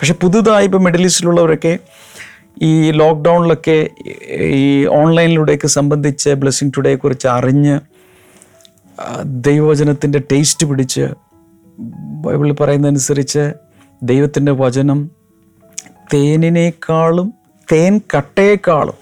പക്ഷെ 0.00 0.14
പുതുതായി 0.14 0.64
ഇപ്പോൾ 0.64 0.78
മിഡിൽ 0.78 1.02
ഈസ്റ്റിലുള്ളവരൊക്കെ 1.02 1.78
ഈ 2.62 2.90
ലോക്ക്ഡൗണിലൊക്കെ 2.90 3.90
ഈ 4.40 4.86
ഓൺലൈനിലൂടെയൊക്കെ 4.86 5.66
സംബന്ധിച്ച് 5.66 6.30
ബ്ലെസ്സിങ് 6.30 6.70
ടുഡേയെക്കുറിച്ച് 6.76 7.28
അറിഞ്ഞ് 7.28 7.80
ദൈവവചനത്തിന്റെ 9.24 10.18
ടേസ്റ്റ് 10.32 10.66
പിടിച്ച് 10.66 11.08
ബൈബിളിൽ 12.24 12.52
പറയുന്നതനുസരിച്ച് 12.52 13.52
ദൈവത്തിന്റെ 14.02 14.52
വചനം 14.52 15.10
തേനിനേക്കാളും 16.14 17.34
തേൻ 17.72 18.00
കട്ടയേക്കാളും 18.16 18.94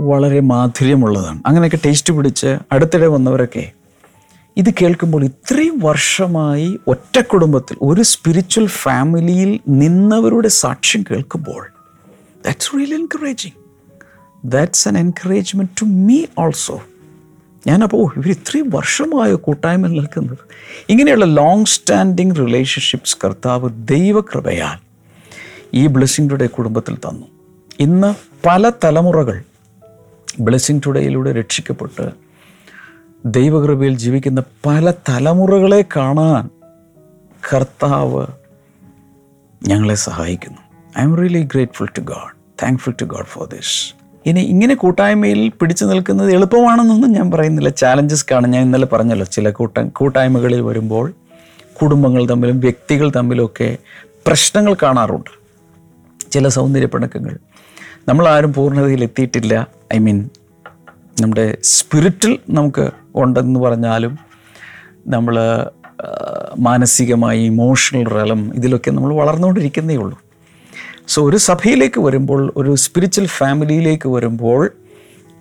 വളരെ 0.00 0.40
മാധുര്യമുള്ളതാണ്. 0.40 1.42
അങ്ങനെയൊക്കെ 1.46 1.78
ടേസ്റ്റ് 1.86 2.12
പിടിച്ച് 2.12 2.58
അടുത്തിടെ 2.72 3.06
വന്നവരൊക്കെ 3.06 3.72
ഇത് 4.56 4.74
കേൾക്കുമ്പോൾ 4.82 5.24
ഇത്രയും 5.24 5.78
വർഷമായി 5.78 6.78
ഒറ്റ 6.86 7.20
കുടുംബത്തിൽ 7.20 7.76
ഒരു 7.82 8.02
സ്പിരിച്വൽ 8.02 8.66
ഫാമിലിയിൽ 8.66 9.60
നിന്നവരുടെ 9.68 10.48
സാക്ഷ്യം 10.48 11.04
കേൾക്കുമ്പോൾ 11.10 11.71
that's 12.44 12.70
really 12.76 12.94
encouraging 12.94 13.58
that's 14.44 14.88
an 14.88 14.98
encouragement 14.98 15.80
to 15.80 15.84
me 15.84 16.24
also 16.38 16.82
ഞാനപ്പോൾ 17.66 18.12
ഇവർ 18.16 18.30
ഇത്രയും 18.30 18.70
വർഷമായോ 18.70 19.36
കൂട്ടായ്മയിൽ 19.36 19.92
നിൽക്കുന്നത്. 19.92 20.38
ഇങ്ങനെയുള്ള 20.88 21.24
ലോങ് 21.24 21.64
സ്റ്റാൻഡിങ് 21.64 22.36
റിലേഷൻഷിപ്സ് 22.36 23.16
കർത്താവ് 23.24 23.70
ദൈവകൃപയാൽ 23.72 24.78
ഈ 25.74 25.86
ബ്ലെസ്സിങ് 25.86 26.30
ടുഡേ 26.30 26.46
കുടുംബത്തിൽ 26.46 26.96
തന്നു. 26.96 27.26
ഇന്ന് 27.80 28.14
പല 28.46 28.72
തലമുറകൾ 28.84 29.42
ബ്ലെസ്സിങ് 30.40 30.80
ടുഡേയിലൂടെ 30.86 31.32
രക്ഷിക്കപ്പെട്ട് 31.32 32.10
ദൈവകൃപയിൽ 33.24 33.96
ജീവിക്കുന്ന 33.96 34.42
പല 34.66 34.90
തലമുറകളെ 34.90 35.84
കാണാൻ 35.96 36.50
കർത്താവ് 37.52 38.26
ഞങ്ങളെ 39.62 39.94
സഹായിക്കുന്നു. 39.94 40.71
I'm 41.02 41.16
really 41.16 41.42
grateful 41.42 41.86
to 41.98 42.00
God 42.00 42.32
thankful 42.62 42.94
to 43.00 43.04
God 43.04 43.24
for 43.24 43.48
this. 43.48 43.94
ഇനി 44.26 44.40
ഇങ്ങനെ 44.40 44.74
കൂട്ടായ്മയിൽ 44.74 45.48
പിടിച്ചു 45.48 45.84
നിൽക്കുന്നത് 45.84 46.32
എളുപ്പമാണെന്നൊന്നും 46.32 47.12
ഞാൻ 47.12 47.30
പറയുന്നില്ല. 47.30 47.68
ചാലഞ്ചസ് 47.68 48.26
കാണും. 48.30 48.50
ഞാൻ 48.50 48.62
ഇന്നലെ 48.62 48.86
പറഞ്ഞല്ലോ 48.86 49.26
ചില 49.26 49.50
കൂട്ട 49.50 49.78
കൂട്ടായ്മകളിൽ 49.78 50.60
വരുമ്പോൾ 50.60 51.12
കുടുംബങ്ങൾ 51.82 52.26
തമ്മിലും 52.26 52.60
വ്യക്തികൾ 52.60 53.12
തമ്മിലൊക്കെ 53.16 53.76
പ്രശ്നങ്ങൾ 54.26 54.76
കാണാറുണ്ട്. 54.82 55.30
ചില 56.30 56.48
സൗന്ദര്യ 56.48 56.86
പിണക്കങ്ങൾ. 56.86 57.38
നമ്മളാരും 58.08 58.52
പൂർണതയിൽ 58.52 59.02
എത്തിയിട്ടില്ല. 59.02 59.66
ഐ 59.94 59.98
മീൻ 59.98 60.28
നമ്മുടെ 61.20 61.58
സ്പിരിറ്റിൽ 61.62 62.38
നമുക്ക് 62.50 62.90
ഉണ്ടെന്ന് 63.14 63.60
പറഞ്ഞാലും 63.60 64.18
നമ്മൾ 65.06 65.36
മാനസികമായി 66.58 67.44
ഇമോഷണൽ 67.44 68.08
റലം 68.08 68.54
ഇതിലൊക്കെ 68.54 68.90
നമ്മൾ 68.90 69.14
വളർന്നുകൊണ്ടിരിക്കുന്നേ 69.14 69.96
ഉള്ളൂ. 69.96 70.18
സോ 71.08 71.28
ഒരു 71.28 71.36
സഭയിലേക്ക് 71.36 72.00
വരുമ്പോൾ 72.00 72.52
ഒരു 72.56 72.74
സ്പിരിച്വൽ 72.74 73.26
ഫാമിലിയിലേക്ക് 73.26 74.08
വരുമ്പോൾ 74.08 74.70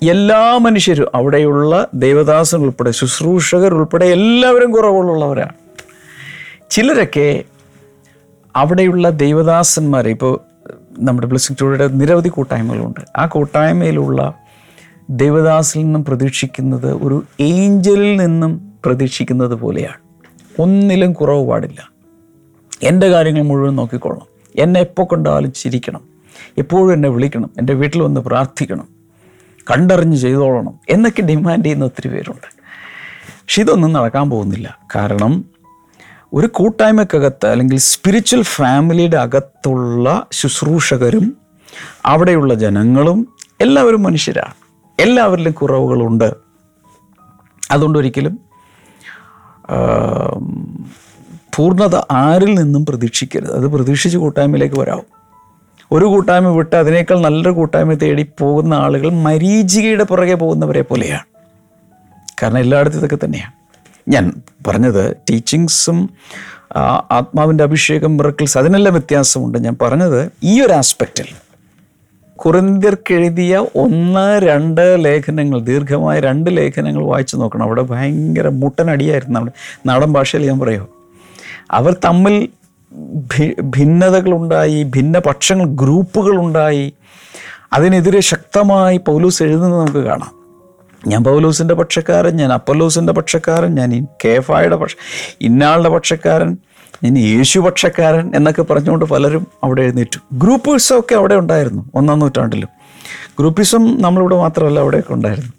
എല്ലാ 0.09 0.57
മനുഷ്യരും 0.57 1.07
അവിടെയുള്ള 1.15 1.87
ദേവദാസൻ 1.93 2.61
ഉൾപ്പെടെ 2.61 2.91
ശുശ്രൂഷകർ 2.91 3.73
ഉൾപ്പെടെ 3.73 4.05
എല്ലാവരും 4.05 4.71
കുറവുള്ളവരാണ്. 4.71 5.53
ചിലരൊക്കെ 6.69 7.43
അവിടെയുള്ള 8.55 9.09
ദൈവദാസന്മാരെ 9.09 10.11
ഇപ്പോൾ 10.11 10.39
നമ്മുടെ 10.99 11.27
ബ്ലസ്സിംഗ് 11.27 11.61
ടൂടെ 11.61 11.87
നിരവധി 11.87 12.29
കൂട്ടായ്മകളുണ്ട്. 12.29 12.99
ആ 13.17 13.25
കൂട്ടായ്മയിലുള്ള 13.25 14.33
ദൈവദാസിൽ 15.09 15.79
നിന്നും 15.79 16.05
പ്രതീക്ഷിക്കുന്നത് 16.05 16.93
ഒരു 16.93 17.23
ഏഞ്ചലിൽ 17.39 18.15
നിന്നും 18.15 18.71
പ്രതീക്ഷിക്കുന്നത് 18.85 19.55
പോലെയാണ്. 19.55 19.97
ഒന്നിലും 20.59 21.13
കുറവ് 21.13 21.47
പാടില്ല. 21.47 21.91
എന്റെ 22.83 23.07
കാര്യങ്ങൾ 23.07 23.41
മുഴുവൻ 23.41 23.75
നോക്കിക്കൊള്ളണം 23.75 24.30
എന്നെ 24.55 24.79
എപ്പോൾ 24.79 25.05
കണ്ടാലും 25.05 25.53
ചിരിക്കണം 25.53 26.01
എപ്പോഴും 26.57 26.93
എന്നെ 26.93 27.09
വിളിക്കണം. 27.09 27.49
എന്റെ 27.57 27.73
വീട്ടിൽ 27.73 28.01
വന്ന് 28.01 28.21
പ്രാർത്ഥിക്കണം. 28.21 28.87
കണ്ടറിഞ്ഞ് 29.71 30.17
ചെയ്തോളണം. 30.17 30.73
എന്നൊക്കെ 30.89 31.21
ഡിമാൻഡ് 31.21 31.65
ചെയ്യുന്ന 31.65 31.85
ഒത്തിരി 31.85 32.07
പേരുണ്ട്. 32.07 32.61
പക്ഷെ 33.27 33.61
ഇതൊന്നും 33.61 33.93
നടക്കാൻ 33.93 34.29
പോകുന്നില്ല. 34.29 34.79
കാരണം 34.95 35.45
ഒരു 36.33 36.47
കൂട്ടായ്മക്കകത്ത് 36.47 37.45
അല്ലെങ്കിൽ 37.45 37.77
സ്പിരിച്വൽ 37.77 38.41
ഫാമിലിയുടെ 38.41 39.17
അകത്തുള്ള 39.17 40.27
ശുശ്രൂഷകരും 40.31 41.37
അവിടെയുള്ള 42.05 42.53
ജനങ്ങളും 42.53 43.27
എല്ലാവരും 43.61 44.03
മനുഷ്യരാണ്. 44.03 44.53
എല്ലാവരിലും 45.01 45.51
കുറവുകളുണ്ട്. 45.51 46.33
അതുകൊണ്ട് 47.71 47.99
ഒരിക്കലും 47.99 48.39
പൂർണത 51.57 51.95
ആരിൽ 52.11 52.53
നിന്നും 52.53 52.85
പ്രതീക്ഷിക്കരുത്. 52.85 53.55
അത് 53.55 53.67
പ്രതീക്ഷിച്ച് 53.67 54.17
കൂട്ടായ്മയിലേക്ക് 54.17 54.79
വരാവും. 54.79 55.05
ഒരു 55.91 56.05
കൂട്ടായ്മ 56.05 56.47
വിട്ട് 56.47 56.75
അതിനേക്കാൾ 56.75 57.19
നല്ലൊരു 57.19 57.49
കൂട്ടായ്മ 57.49 57.93
തേടി 57.93 58.25
പോകുന്ന 58.39 58.73
ആളുകൾ 58.73 59.09
മരീചികയുടെ 59.09 60.03
പുറകെ 60.03 60.33
പോകുന്നവരെ 60.33 60.81
പോലെയാണ്. 60.81 61.25
കാരണം 62.43 62.59
എല്ലായിടത്തും 62.59 62.97
ഇതൊക്കെ 62.97 63.25
തന്നെയാണ്. 63.25 63.51
ഞാൻ 64.07 64.41
പറഞ്ഞത് 64.67 65.15
ടീച്ചിങ്സും 65.15 66.09
ആത്മാവിന്റെ 67.11 67.63
അഭിഷേകം 67.63 68.17
മിറക്കിൾസ് 68.17 68.57
അതിനെല്ലാം 68.57 68.93
വ്യത്യാസമുണ്ട്. 68.93 69.57
ഞാൻ 69.57 69.77
പറഞ്ഞത് 69.81 70.31
ഈ 70.43 70.61
ഒരു 70.61 70.73
ആസ്പെക്റ്റിൽ 70.73 71.27
കുറിന്തിർക്കെഴുതിയ 72.35 73.57
ഒന്ന് 73.57 74.39
രണ്ട് 74.41 75.05
ലേഖനങ്ങൾ 75.05 75.61
ദീർഘമായ 75.61 76.19
രണ്ട് 76.19 76.57
ലേഖനങ്ങൾ 76.57 77.03
വായിച്ചു 77.05 77.37
നോക്കണം. 77.37 77.63
അവിടെ 77.63 77.81
ഭയങ്കര 77.81 78.47
മുട്ടനടിയായിരുന്നു. 78.47 79.39
അവിടെ 79.39 79.51
നാടൻ 79.85 80.13
ഭാഷയിൽ 80.13 80.45
ഞാൻ 80.47 80.59
പറയുമോ 80.59 80.87
അവർ 81.71 81.93
തമ്മിൽ 82.05 82.49
ഭിന്നതകളുണ്ടായി 83.61 84.83
ഭിന്നപക്ഷങ്ങൾ 84.83 85.65
ഗ്രൂപ്പുകളുണ്ടായി. 85.65 86.93
അതിനെതിരെ 87.73 88.19
ശക്തമായി 88.19 88.97
പൗലൂസ് 88.97 89.43
എഴുതുന്നത് 89.43 89.79
നമുക്ക് 89.79 89.97
കാണാം. 89.97 90.31
ഞാൻ 91.07 91.23
പൗലൂസിന്റെ 91.23 91.73
പക്ഷക്കാരൻ 91.73 92.35
ഞാൻ 92.37 92.53
അപ്പല്ലൂസിന്റെ 92.53 93.13
പക്ഷക്കാരൻ 93.13 93.75
ഞാൻ 93.75 94.07
കേഫായുടെ 94.25 94.75
പക്ഷ 94.75 94.95
ഇന്നാളുടെ 95.41 95.89
പക്ഷക്കാരൻ 95.89 96.57
ഞാൻ 97.03 97.17
യേശു 97.17 97.59
പക്ഷക്കാരൻ 97.59 98.31
എന്നൊക്കെ 98.35 98.61
പറഞ്ഞുകൊണ്ട് 98.61 99.05
പലരും 99.05 99.47
അവിടെ 99.63 99.81
എഴുന്നേറ്റു. 99.81 100.19
ഗ്രൂപ്പിസമൊക്കെ 100.33 101.15
അവിടെ 101.15 101.35
ഉണ്ടായിരുന്നു 101.35 101.85
ഒന്നാം 101.95 102.19
നൂറ്റാണ്ടിലും. 102.19 102.69
ഗ്രൂപ്പിസം 103.39 104.01
നമ്മളിവിടെ 104.01 104.35
മാത്രമല്ല 104.35 104.79
അവിടെയൊക്കെ 104.79 105.13
ഉണ്ടായിരുന്നു. 105.13 105.51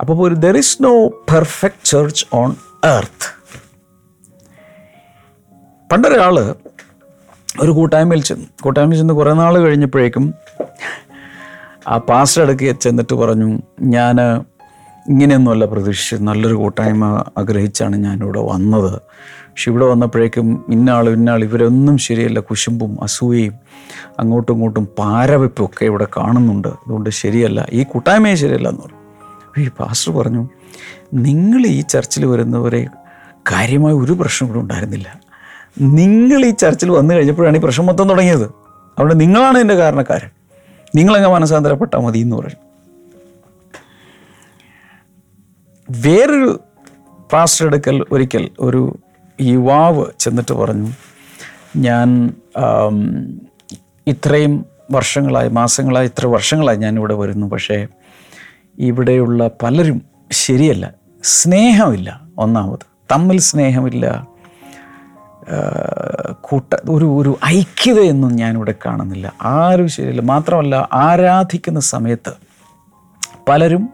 അപ്പോൾ 0.00 0.28
ഒരു 0.28 0.34
there 0.34 0.56
is 0.56 0.78
no 0.80 1.08
perfect 1.08 1.86
church 1.86 2.26
on 2.32 2.50
earth 2.84 3.43
പണ്ടൊരാൾ 5.92 6.54
ഒരു 7.62 7.70
കൂട്ടായ്മയിൽ 7.70 8.22
ചെന്നു 8.22 8.46
കൂട്ടായ്മയിൽ 8.62 8.98
ചെന്ന് 8.98 9.14
കുറേ 9.14 9.32
നാൾ 9.32 9.58
കഴിഞ്ഞപ്പോഴേക്കും 9.58 10.34
ആ 11.88 11.98
പാസ്റ്റർ 11.98 12.42
അടുക്കി 12.42 12.72
ചെന്നിട്ട് 12.80 13.14
പറഞ്ഞു 13.14 13.58
ഞാൻ 13.82 14.20
ഇങ്ങനെയൊന്നുമല്ല 15.08 15.64
പ്രതീക്ഷിച്ചത്. 15.64 16.22
നല്ലൊരു 16.22 16.54
കൂട്ടായ്മ 16.54 17.24
ആഗ്രഹിച്ചാണ് 17.38 17.96
ഞാനിവിടെ 17.96 18.40
വന്നത്. 18.40 18.92
പക്ഷെ 19.50 19.70
ഇവിടെ 19.70 19.84
വന്നപ്പോഴേക്കും 19.84 20.64
ഇന്നാൾ 20.68 21.10
ഇന്നാൾ 21.10 21.44
ഇവരൊന്നും 21.44 21.98
ശരിയല്ല. 21.98 22.40
കുശുമ്പും 22.40 23.02
അസൂയയും 23.02 23.54
അങ്ങോട്ടും 24.18 24.52
ഇങ്ങോട്ടും 24.52 24.88
പാരവെപ്പും 24.98 25.64
ഒക്കെ 25.64 25.84
ഇവിടെ 25.84 26.06
കാണുന്നുണ്ട്. 26.16 26.68
അതുകൊണ്ട് 26.68 27.10
ശരിയല്ല. 27.10 27.66
ഈ 27.72 27.82
കൂട്ടായ്മയെ 27.82 28.34
ശരിയല്ല 28.34 28.68
എന്ന് 28.68 28.82
പറഞ്ഞു. 28.82 29.00
ഈ 29.58 29.68
പാസ്റ്റർ 29.68 30.12
പറഞ്ഞു 30.12 30.48
നിങ്ങൾ 31.14 31.66
ഈ 31.66 31.80
ചർച്ചിൽ 31.80 32.26
വരുന്നവരെ 32.26 32.86
കാര്യമായ 33.52 33.92
ഒരു 33.92 34.12
പ്രശ്നം 34.12 34.46
ഇവിടെ 34.46 34.58
ഉണ്ടായിരുന്നില്ല. 34.58 35.23
നിങ്ങൾ 35.80 36.44
ഈ 36.44 36.50
ചർച്ചിൽ 36.50 36.90
വന്നു 36.90 37.14
കഴിഞ്ഞപ്പോഴാണ് 37.14 37.56
ഈ 37.56 37.60
പ്രശ്നം 37.60 37.86
മൊത്തം 37.86 38.08
തുടങ്ങിയത്. 38.08 38.54
അവിടെ 38.98 39.14
നിങ്ങളാണ് 39.14 39.58
എന്റെ 39.58 39.74
കാരണക്കാരൻ 39.74 40.28
നിങ്ങളങ്ങ് 40.94 41.30
മനസ്സാന്തരപ്പെട്ടാൽ 41.30 41.98
മതി 41.98 42.18
എന്ന് 42.18 42.36
പറഞ്ഞു. 42.36 42.60
വേറൊരു 45.90 46.60
പാസ്റ്റർ 47.32 47.66
എടുക്കൽ 47.66 48.04
ഒരിക്കൽ 48.12 48.50
ഒരു 48.60 48.98
യുവാവ് 49.40 50.06
ചെന്നിട്ട് 50.18 50.52
പറഞ്ഞു 50.52 50.92
ഞാൻ 51.76 52.34
ഇത്രയും 54.06 54.66
വർഷങ്ങളായി 54.90 55.48
മാസങ്ങളായി 55.48 56.06
ഇത്ര 56.06 56.26
വർഷങ്ങളായി 56.26 56.78
ഞാൻ 56.78 56.96
ഇവിടെ 56.96 57.14
വരുന്നു. 57.14 57.46
പക്ഷേ 57.46 57.86
ഇവിടെയുള്ള 58.78 59.50
പലരും 59.62 60.02
ശരിയല്ല. 60.32 60.94
സ്നേഹമില്ല. 61.22 62.20
ഒന്നാമത് 62.38 62.86
തമ്മിൽ 63.12 63.40
സ്നേഹമില്ല. 63.40 64.33
കൂട്ട 66.40 66.74
ഒരു 66.90 67.04
ഒരു 67.04 67.38
ഐക്യതയൊന്നും 67.46 68.36
ഞാനിവിടെ 68.36 68.74
കാണുന്നില്ല. 68.86 69.32
ആരും 69.42 69.88
ശരിയല്ല. 69.88 70.20
മാത്രമല്ല 70.20 70.88
ആരാധിക്കുന്ന 70.92 71.80
സമയത്ത് 71.80 72.32
പലരും 73.48 73.88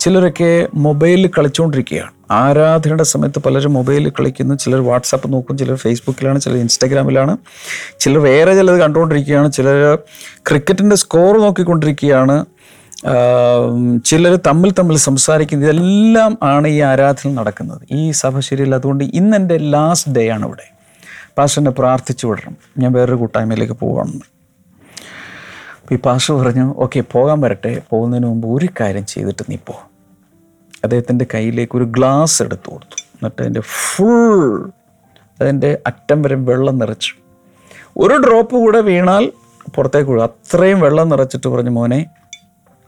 ചിലരൊക്കെ 0.00 0.68
മൊബൈലിൽ 0.74 1.30
കളിച്ചുകൊണ്ടിരിക്കുകയാണ് 1.38 2.10
ആരാധനയുടെ 2.30 3.02
സമയത്ത് 3.02 3.38
പലരും 3.38 3.72
മൊബൈലിൽ 3.72 4.10
കളിക്കുന്നു. 4.10 4.54
ചിലർ 4.54 4.80
വാട്സാപ്പ് 4.80 5.32
നോക്കും 5.32 5.58
ചിലർ 5.58 5.74
ഫേസ്ബുക്കിലാണ് 5.74 6.40
ചിലർ 6.40 6.56
ഇൻസ്റ്റാഗ്രാമിലാണ്. 6.56 7.36
ചിലർ 8.00 8.18
വേറെ 8.18 8.54
ചിലത് 8.54 8.78
കണ്ടുകൊണ്ടിരിക്കുകയാണ്. 8.80 9.52
ചിലർ 9.52 9.98
ക്രിക്കറ്റിന്റെ 10.48 10.96
സ്കോർ 10.96 11.38
നോക്കിക്കൊണ്ടിരിക്കുകയാണ്. 11.40 12.44
ചിലർ 14.04 14.36
തമ്മിൽ 14.36 14.72
തമ്മിൽ 14.72 14.96
സംസാരിക്കുന്നത് 14.96 15.70
ഇതെല്ലാം 15.70 16.38
ആണ് 16.42 16.68
ഈ 16.68 16.80
ആരാധന 16.80 17.30
നടക്കുന്നത്. 17.30 17.82
ഈ 17.92 18.10
സഭ 18.10 18.40
ശരിയല്ല. 18.40 18.74
അതുകൊണ്ട് 18.74 19.04
ഇന്ന് 19.04 19.36
എന്റെ 19.36 19.58
ലാസ്റ്റ് 19.58 20.12
ഡേ 20.12 20.28
ആണ് 20.28 20.46
ഇവിടെ. 20.46 20.79
പാസ്റ്ററിനെ 21.40 21.70
പ്രാർത്ഥിച്ചു 21.70 22.24
വിടണം. 22.26 22.56
ഞാൻ 22.78 22.90
വേറൊരു 22.92 23.18
കൂട്ടായ്മയിലേക്ക് 23.20 23.76
പോകണമെന്ന് 23.84 24.26
അപ്പോൾ 25.80 25.94
ഈ 25.94 25.98
പാഷ 26.06 26.32
പറഞ്ഞു 26.32 26.64
ഓക്കെ 26.84 27.00
പോകാൻ 27.12 27.38
വരട്ടെ. 27.40 27.72
പോകുന്നതിന് 27.90 28.26
മുമ്പ് 28.26 28.46
ഒരു 28.48 28.68
കാര്യം 28.80 29.06
ചെയ്തിട്ട് 29.06 29.44
നീ 29.50 29.56
പോ. 29.68 29.74
അദ്ദേഹത്തിന്റെ 30.84 31.26
കയ്യിലേക്ക് 31.34 31.74
ഒരു 31.78 31.86
ഗ്ലാസ് 31.96 32.36
എടുത്തു 32.42 32.68
കൊടുത്തു. 32.70 32.96
എന്നിട്ട് 33.14 33.40
അതിന്റെ 33.42 33.60
ഫുൾ 33.60 34.70
അതിന്റെ 35.40 35.70
അറ്റം 35.86 36.18
വരെ 36.22 36.36
വെള്ളം 36.50 36.78
നിറച്ചു. 36.78 37.12
ഒരു 37.96 38.14
ഡ്രോപ്പ് 38.26 38.54
കൂടെ 38.54 38.80
വീണാൽ 38.80 39.24
പുറത്തേക്ക് 39.74 40.10
വീഴും 40.10 40.24
അത്രയും 40.24 40.80
വെള്ളം 40.80 41.08
നിറച്ചിട്ട് 41.08 41.48
പറഞ്ഞു 41.48 41.70
മോനെ 41.70 42.00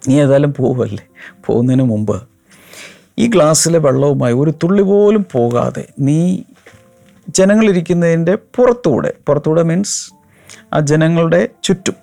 നീ 0.02 0.14
ഏതായാലും 0.23 0.52
പോവല്ലേ? 0.59 1.04
പോകുന്നതിന് 1.47 1.85
മുമ്പ് 1.92 2.16
ഈ 3.18 3.26
ഗ്ലാസ്സിലെ 3.35 3.78
വെള്ളവുമായി 3.78 4.35
ഒരു 4.35 4.52
തുള്ളി 4.62 4.82
പോലും 4.82 5.25
പോകാതെ 5.32 5.85
നീ 6.06 6.18
ജനങ്ങളിരിക്കുന്നതിന്റെ 7.29 8.35
പുറത്തൂടെ 8.35 9.12
പുറത്തൂടെ 9.26 9.62
മീൻസ് 9.62 10.12
ആ 10.73 10.81
ജനങ്ങളുടെ 10.81 11.49
ചുറ്റും 11.64 11.95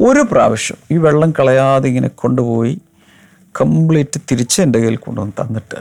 ഒരു 0.00 0.20
പ്രാവശ്യം 0.32 0.76
ഈ 0.90 0.96
വെള്ളം 0.96 1.30
കളയാതെ 1.30 1.88
ഇങ്ങനെ 1.88 2.08
കൊണ്ടുപോയി 2.08 2.80
കംപ്ലീറ്റ് 3.60 4.20
തിരിച്ച് 4.30 4.62
എന്റെ 4.62 4.78
കയ്യിൽ 4.78 4.96
കൊണ്ടുവന്ന് 4.96 5.42
തന്നിട്ട് 5.42 5.76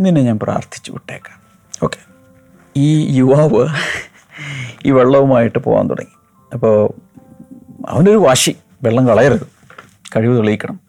നിന്നെ 0.00 0.22
ഞാൻ 0.22 0.38
പ്രാർത്ഥിച്ചു 0.38 0.92
വിട്ടേക്കാം. 0.92 1.38
ഓക്കെ 1.84 1.98
ഈ 2.76 3.16
യുവാവ് 3.16 3.68
ഈ 4.86 4.90
വെള്ളവുമായിട്ട് 4.90 5.58
പോകാൻ 5.58 5.90
തുടങ്ങി. 5.90 6.12
അപ്പോൾ 6.52 6.90
അവനൊരു 7.88 8.16
വാശി 8.16 8.56
വെള്ളം 8.82 9.08
കളയരുത് 9.08 9.46
കഴിവ് 10.16 10.36
തെളിയിക്കണം. 10.36 10.80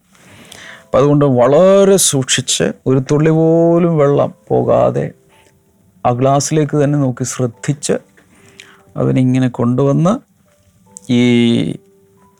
അപ്പം 0.83 0.97
അതുകൊണ്ട് 0.97 1.25
വളരെ 1.25 1.97
സൂക്ഷിച്ച് 1.97 2.63
ഒരു 2.85 3.03
തുള്ളി 3.11 3.29
പോലും 3.29 3.97
വെള്ളം 3.97 4.33
പോകാതെ 4.47 5.11
ആ 6.05 6.11
ഗ്ലാസ്സിലേക്ക് 6.11 6.83
തന്നെ 6.83 6.99
നോക്കി 6.99 7.23
ശ്രദ്ധിച്ച് 7.23 7.93
അവനിങ്ങനെ 8.97 9.47
കൊണ്ടുവന്ന് 9.47 10.19
ഈ 11.11 11.21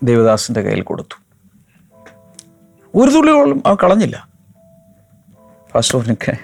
ദേവദാസിന്റെ 0.03 0.61
കയ്യിൽ 0.61 0.81
കൊടുത്തു. 0.81 1.21
ഒരു 2.95 3.11
തുള്ളിയോളം 3.11 3.63
ആ 3.67 3.73
കളഞ്ഞില്ല. 3.73 4.29
Fast 5.71 5.97
ഓഫിനൊക്കെ 5.97 6.37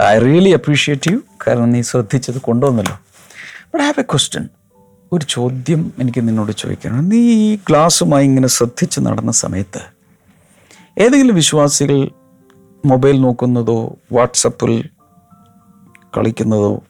I 0.00 0.18
really 0.18 0.50
appreciate 0.50 1.12
you 1.12 1.20
കാരണം 1.46 1.70
നീ 1.70 1.82
ശ്രദ്ധിച്ചത് 1.82 2.40
കൊണ്ടുവന്നല്ലോ. 2.40 2.94
ബട്ട് 3.60 3.84
ഹാവ് 3.84 4.00
എ 4.00 4.02
ക്വസ്റ്റ്യൻ 4.02 4.48
ഒരു 5.12 5.24
ചോദ്യം 5.24 5.92
എനിക്ക് 5.98 6.28
നിന്നോട് 6.28 6.52
ചോദിക്കണം. 6.52 7.08
നീ 7.08 7.18
ഈ 7.18 7.56
ഗ്ലാസ്സുമായി 7.56 8.24
ഇങ്ങനെ 8.24 8.48
ശ്രദ്ധിച്ച് 8.48 9.00
നടന്ന 9.00 9.32
സമയത്ത് 9.32 9.82
ഏതെങ്കിലും 10.98 11.34
വിശ്വാസികൾ 11.34 12.10
മൊബൈൽ 12.84 13.20
നോക്കുന്നതോ 13.20 13.96
വാട്സപ്പിൽ 14.12 14.88
കളിക്കുന്നതോ 16.16 16.82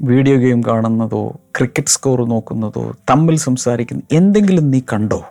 വീഡിയോ 0.00 0.36
ഗെയിം 0.36 0.62
കാണുന്നതോ 0.66 1.40
ക്രിക്കറ്റ് 1.56 1.88
സ്കോർ 1.88 2.28
നോക്കുന്നതോ 2.28 2.94
തമ്മിൽ 3.10 3.36
സംസാരിക്കുന്ന 3.36 4.02
എന്തെങ്കിലും 4.12 4.70
നീ 4.70 4.80
കണ്ടോ? 4.92 5.24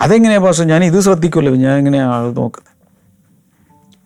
അതെങ്ങനെയാ 0.00 0.38
പാസ്റ്റർ? 0.38 0.66
ഞാൻ 0.66 0.84
ഇത് 0.84 1.00
ശ്രദ്ധിക്കുമല്ലോ 1.00 1.54
ഞാൻ 1.54 1.78
എങ്ങനെയാണ് 1.78 2.36
നോക്കുന്നത്. 2.36 2.74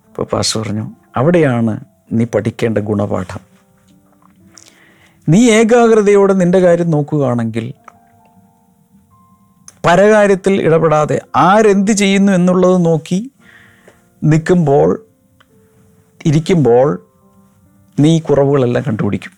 ഇപ്പോൾ 0.08 0.22
പാസ്റ്റർ 0.22 0.60
പറഞ്ഞു 0.60 0.90
അവിടെയാണ് 1.16 1.80
നീ 2.12 2.24
പഠിക്കേണ്ട 2.24 2.78
ഗുണപാഠം. 2.78 3.40
നീ 5.28 5.50
ഏകാഗ്രതയോടെ 5.50 6.32
നിന്റെ 6.32 6.58
കാര്യം 6.58 6.90
നോക്കുകയാണെങ്കിൽ 6.90 7.72
പരകാര്യത്തിൽ 9.86 10.62
ഇടപെടാതെ 10.62 11.20
ആരെന്ത് 11.36 11.90
ചെയ്യുന്നു 11.90 12.32
എന്നുള്ളത് 12.32 12.86
നോക്കി 12.86 13.30
നിൽക്കുമ്പോൾ 14.24 15.07
ഇരിക്കുമ്പോൾ 16.26 16.98
നീ 17.98 18.18
കുറവുകളെല്ലാം 18.18 18.84
കണ്ടുപിടിക്കും. 18.88 19.32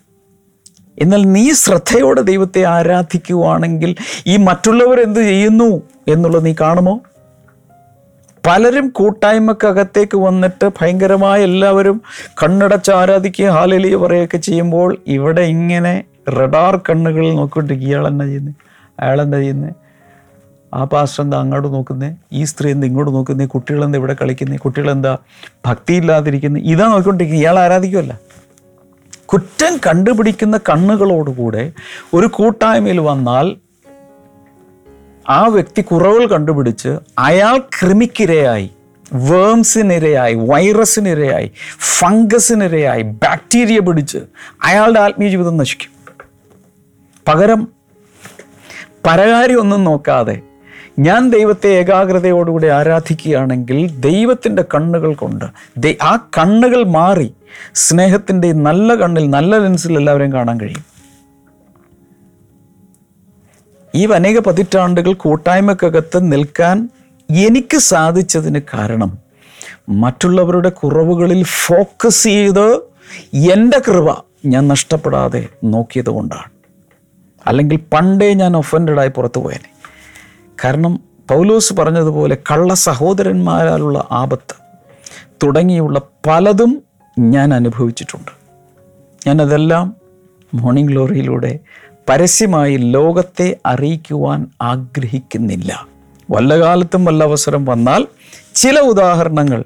എന്നാൽ 1.02 1.22
നീ 1.32 1.52
ശ്രദ്ധയോടെ 1.52 2.20
ദൈവത്തെ 2.20 2.64
ആരാധിക്കുവാണെങ്കിൽ 2.64 3.94
ഈ 4.26 4.36
മറ്റുള്ളവർ 4.36 5.00
എന്ത് 5.00 5.20
ചെയ്യുന്നു 5.20 5.82
എന്നുള്ളത് 6.08 6.46
നീ 6.46 6.54
കാണുമോ? 6.60 7.00
പലരും 8.46 8.88
കൂട്ടായ്മക്കകത്തേക്ക് 8.88 10.16
വന്നിട്ട് 10.16 10.70
ഭയങ്കരമായ 10.80 11.42
എല്ലാവരും 11.42 12.02
കണ്ണടച്ച് 12.42 12.90
ആരാധിക്കുക 12.90 13.48
ഹാലലിയ 13.48 13.96
പറയുകയൊക്കെ 13.96 14.38
ചെയ്യുമ്പോൾ 14.38 14.98
ഇവിടെ 15.06 15.40
ഇങ്ങനെ 15.40 16.04
റഡാർ 16.28 16.76
കണ്ണുകളിൽ 16.88 17.32
ഇയാൾ 17.72 18.08
എന്നാ 18.08 18.24
ചെയ്യുന്നത് 18.24 18.54
അയാൾ 19.00 19.22
എന്താ 19.22 19.38
ചെയ്യുന്നത് 19.38 19.74
ആ 20.72 20.84
പാസ്റ്റർ 20.84 21.22
എന്താ 21.22 21.38
അങ്ങോട്ട് 21.38 21.68
നോക്കുന്നേ? 21.72 22.08
ഈ 22.32 22.44
സ്ത്രീ 22.44 22.70
എന്താ 22.70 22.86
ഇങ്ങോട്ട് 22.86 23.14
നോക്കുന്നത് 23.14 23.48
കുട്ടികളെന്താ 23.48 23.98
ഇവിടെ 23.98 24.16
കളിക്കുന്നത് 24.22 24.60
കുട്ടികളെന്താ 24.60 25.12
ഭക്തിയില്ലാതിരിക്കുന്നത് 25.66 26.62
ഇതാ 26.64 26.88
നോക്കിക്കൊണ്ടിരിക്കുന്നത് 26.88 27.42
ഇയാൾ 27.44 27.58
ആരാധിക്കുമല്ല 27.58 28.14
കുറ്റം 29.28 29.78
കണ്ടുപിടിക്കുന്ന 29.86 30.60
കണ്ണുകളോടുകൂടെ 30.68 31.72
ഒരു 32.14 32.26
കൂട്ടായ്മയിൽ 32.26 32.98
വന്നാൽ 33.00 33.46
ആ 35.28 35.46
വ്യക്തി 35.46 35.82
കുറവുകൾ 35.82 36.26
കണ്ടുപിടിച്ച് 36.26 36.98
അയാൾ 37.18 37.58
കൃമിക്കിരയായി 37.80 38.68
വേംസിനിരയായി 39.24 40.34
വൈറസിനിരയായി 40.50 41.48
ഫംഗസിനിരയായി 41.98 43.02
ബാക്ടീരിയ 43.02 43.78
പിടിച്ച് 43.78 44.20
അയാളുടെ 44.64 45.00
ആത്മീയ 45.00 45.28
ജീവിതം 45.28 45.56
നശിക്കും. 45.56 45.90
പകരം 47.26 47.60
പരകാരി 49.06 49.54
ഒന്നും 49.54 49.84
നോക്കാതെ 49.84 50.36
ഞാൻ 51.06 51.30
ദൈവത്തെ 51.30 51.68
ഏകാഗ്രതയോടുകൂടി 51.80 52.66
ആരാധിക്കുകയാണെങ്കിൽ 52.66 53.78
ദൈവത്തിന്റെ 54.00 54.64
കണ്ണുകൾ 54.74 55.14
കൊണ്ട് 55.14 55.46
ആ 56.02 56.12
കണ്ണുകൾ 56.38 56.84
മാറി 56.84 57.28
സ്നേഹത്തിന്റെ 57.74 58.52
നല്ല 58.52 58.94
കണ്ണിൽ 58.94 59.30
നല്ല 59.30 59.58
ലെൻസിൽ 59.58 59.98
എല്ലാവരെയും 59.98 60.32
കാണാൻ 60.32 60.60
കഴിയും. 60.60 60.84
ഈ 63.94 64.02
അനേക 64.18 64.38
പതിറ്റാണ്ടുകൾ 64.38 65.12
കൂട്ടായ്മക്കകത്ത് 65.14 66.32
നിൽക്കാൻ 66.32 66.76
എനിക്ക് 67.28 67.78
സാധിച്ചതിന് 67.92 68.60
കാരണം 68.74 69.10
മറ്റുള്ളവരുടെ 70.02 70.68
കുറവുകളിൽ 70.68 71.44
ഫോക്കസ് 71.66 72.24
ചെയ്ത് 72.24 72.66
എന്റെ 73.54 73.78
കൃപ 73.78 74.08
ഞാൻ 74.46 74.68
നഷ്ടപ്പെടാതെ 74.68 75.42
നോക്കിയത് 75.64 76.10
കൊണ്ടാണ്. 76.10 76.50
അല്ലെങ്കിൽ 77.46 77.78
പണ്ടേ 77.92 78.34
ഞാൻ 78.34 78.56
ഒഫൻഡഡായി 78.56 79.08
പുറത്തു 79.08 79.40
പോയേനെ 79.40 79.70
കാരണം 80.64 81.00
പൗലോസ് 81.30 81.74
പറഞ്ഞതുപോലെ 81.74 82.36
കള്ള 82.50 82.74
സഹോദരന്മാരാലുള്ള 82.74 84.04
ആപത്ത് 84.12 84.54
തുടങ്ങിയുള്ള 85.42 86.00
പലതും 86.26 86.82
ഞാൻ 87.18 87.54
അനുഭവിച്ചിട്ടുണ്ട്. 87.54 88.30
ഞാനതെല്ലാം 89.26 89.96
മോർണിംഗ് 90.54 90.90
ഗ്ലോറിയിലൂടെ 90.90 91.60
പരസ്യമായി 92.08 92.76
ലോകത്തെ 92.76 93.56
അറിയിക്കുവാൻ 93.66 94.46
ആഗ്രഹിക്കുന്നില്ല. 94.62 95.86
വല്ല 96.30 96.60
കാലത്തും 96.60 97.04
വല്ല 97.04 97.24
അവസരം 97.24 97.64
വന്നാൽ 97.64 98.06
ചില 98.54 98.80
ഉദാഹരണങ്ങൾ 98.80 99.64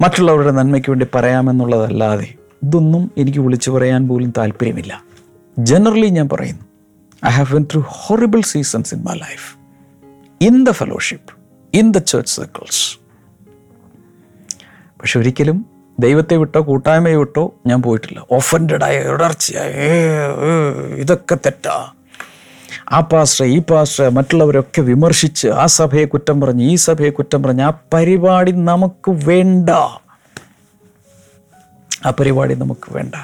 മറ്റുള്ളവരുടെ 0.00 0.50
നന്മയ്ക്ക് 0.50 0.90
വേണ്ടി 0.90 1.06
പറയാമെന്നുള്ളതല്ലാതെ 1.14 2.34
ഇതൊന്നും 2.62 3.10
എനിക്ക് 3.18 3.38
വിളിച്ചു 3.38 3.70
പറയാൻ 3.70 4.08
പോലും 4.08 4.32
താല്പര്യമില്ല. 4.38 5.04
ജനറലി 5.58 6.06
ഞാൻ 6.06 6.28
പറയുന്നു 6.28 6.66
I 7.26 7.30
have 7.30 7.54
went 7.54 7.64
through 7.64 7.84
horrible 7.86 8.40
seasons 8.40 8.94
in 8.94 9.02
my 9.02 9.14
life 9.14 9.59
in 10.42 10.64
the 10.64 10.70
fellowship 10.70 11.32
in 11.74 11.92
the 11.92 11.98
church 11.98 12.32
circles 12.36 12.98
പക്ഷെ 15.00 15.18
ഒരിക്കലും 15.20 15.66
ദൈവത്തെ 16.00 16.36
വിട്ടോ 16.36 16.60
കൂട്ടായ്മയെ 16.60 17.16
വിട്ടോ 17.16 17.54
ഞാൻ 17.66 17.82
പോയിട്ടില്ല. 17.82 18.26
ഒഫൻഡഡായ 18.30 18.98
ഇടർച്ചയായ 18.98 19.72
ഇതൊക്കെ 20.94 21.34
തെറ്റാ. 21.34 21.92
ആ 22.92 23.00
പാസ്റ്റർ 23.00 23.44
ഈ 23.44 23.58
പാസ്റ്റർ 23.58 24.08
മറ്റുള്ളവരൊക്കെ 24.08 24.80
വിമർശിച്ച് 24.80 25.48
ആ 25.48 25.66
സഭയെ 25.66 26.04
കുറ്റം 26.04 26.40
പറഞ്ഞ് 26.40 26.64
ഈ 26.70 26.74
സഭയെ 26.74 27.10
കുറ്റം 27.10 27.42
പറഞ്ഞ് 27.42 27.62
ആ 27.62 27.72
പരിപാടി 27.94 28.52
നമുക്ക് 28.52 29.10
വേണ്ട. 29.10 29.70
ആ 32.06 32.10
പരിപാടി 32.20 32.54
നമുക്ക് 32.54 32.92
വേണ്ട. 32.92 33.14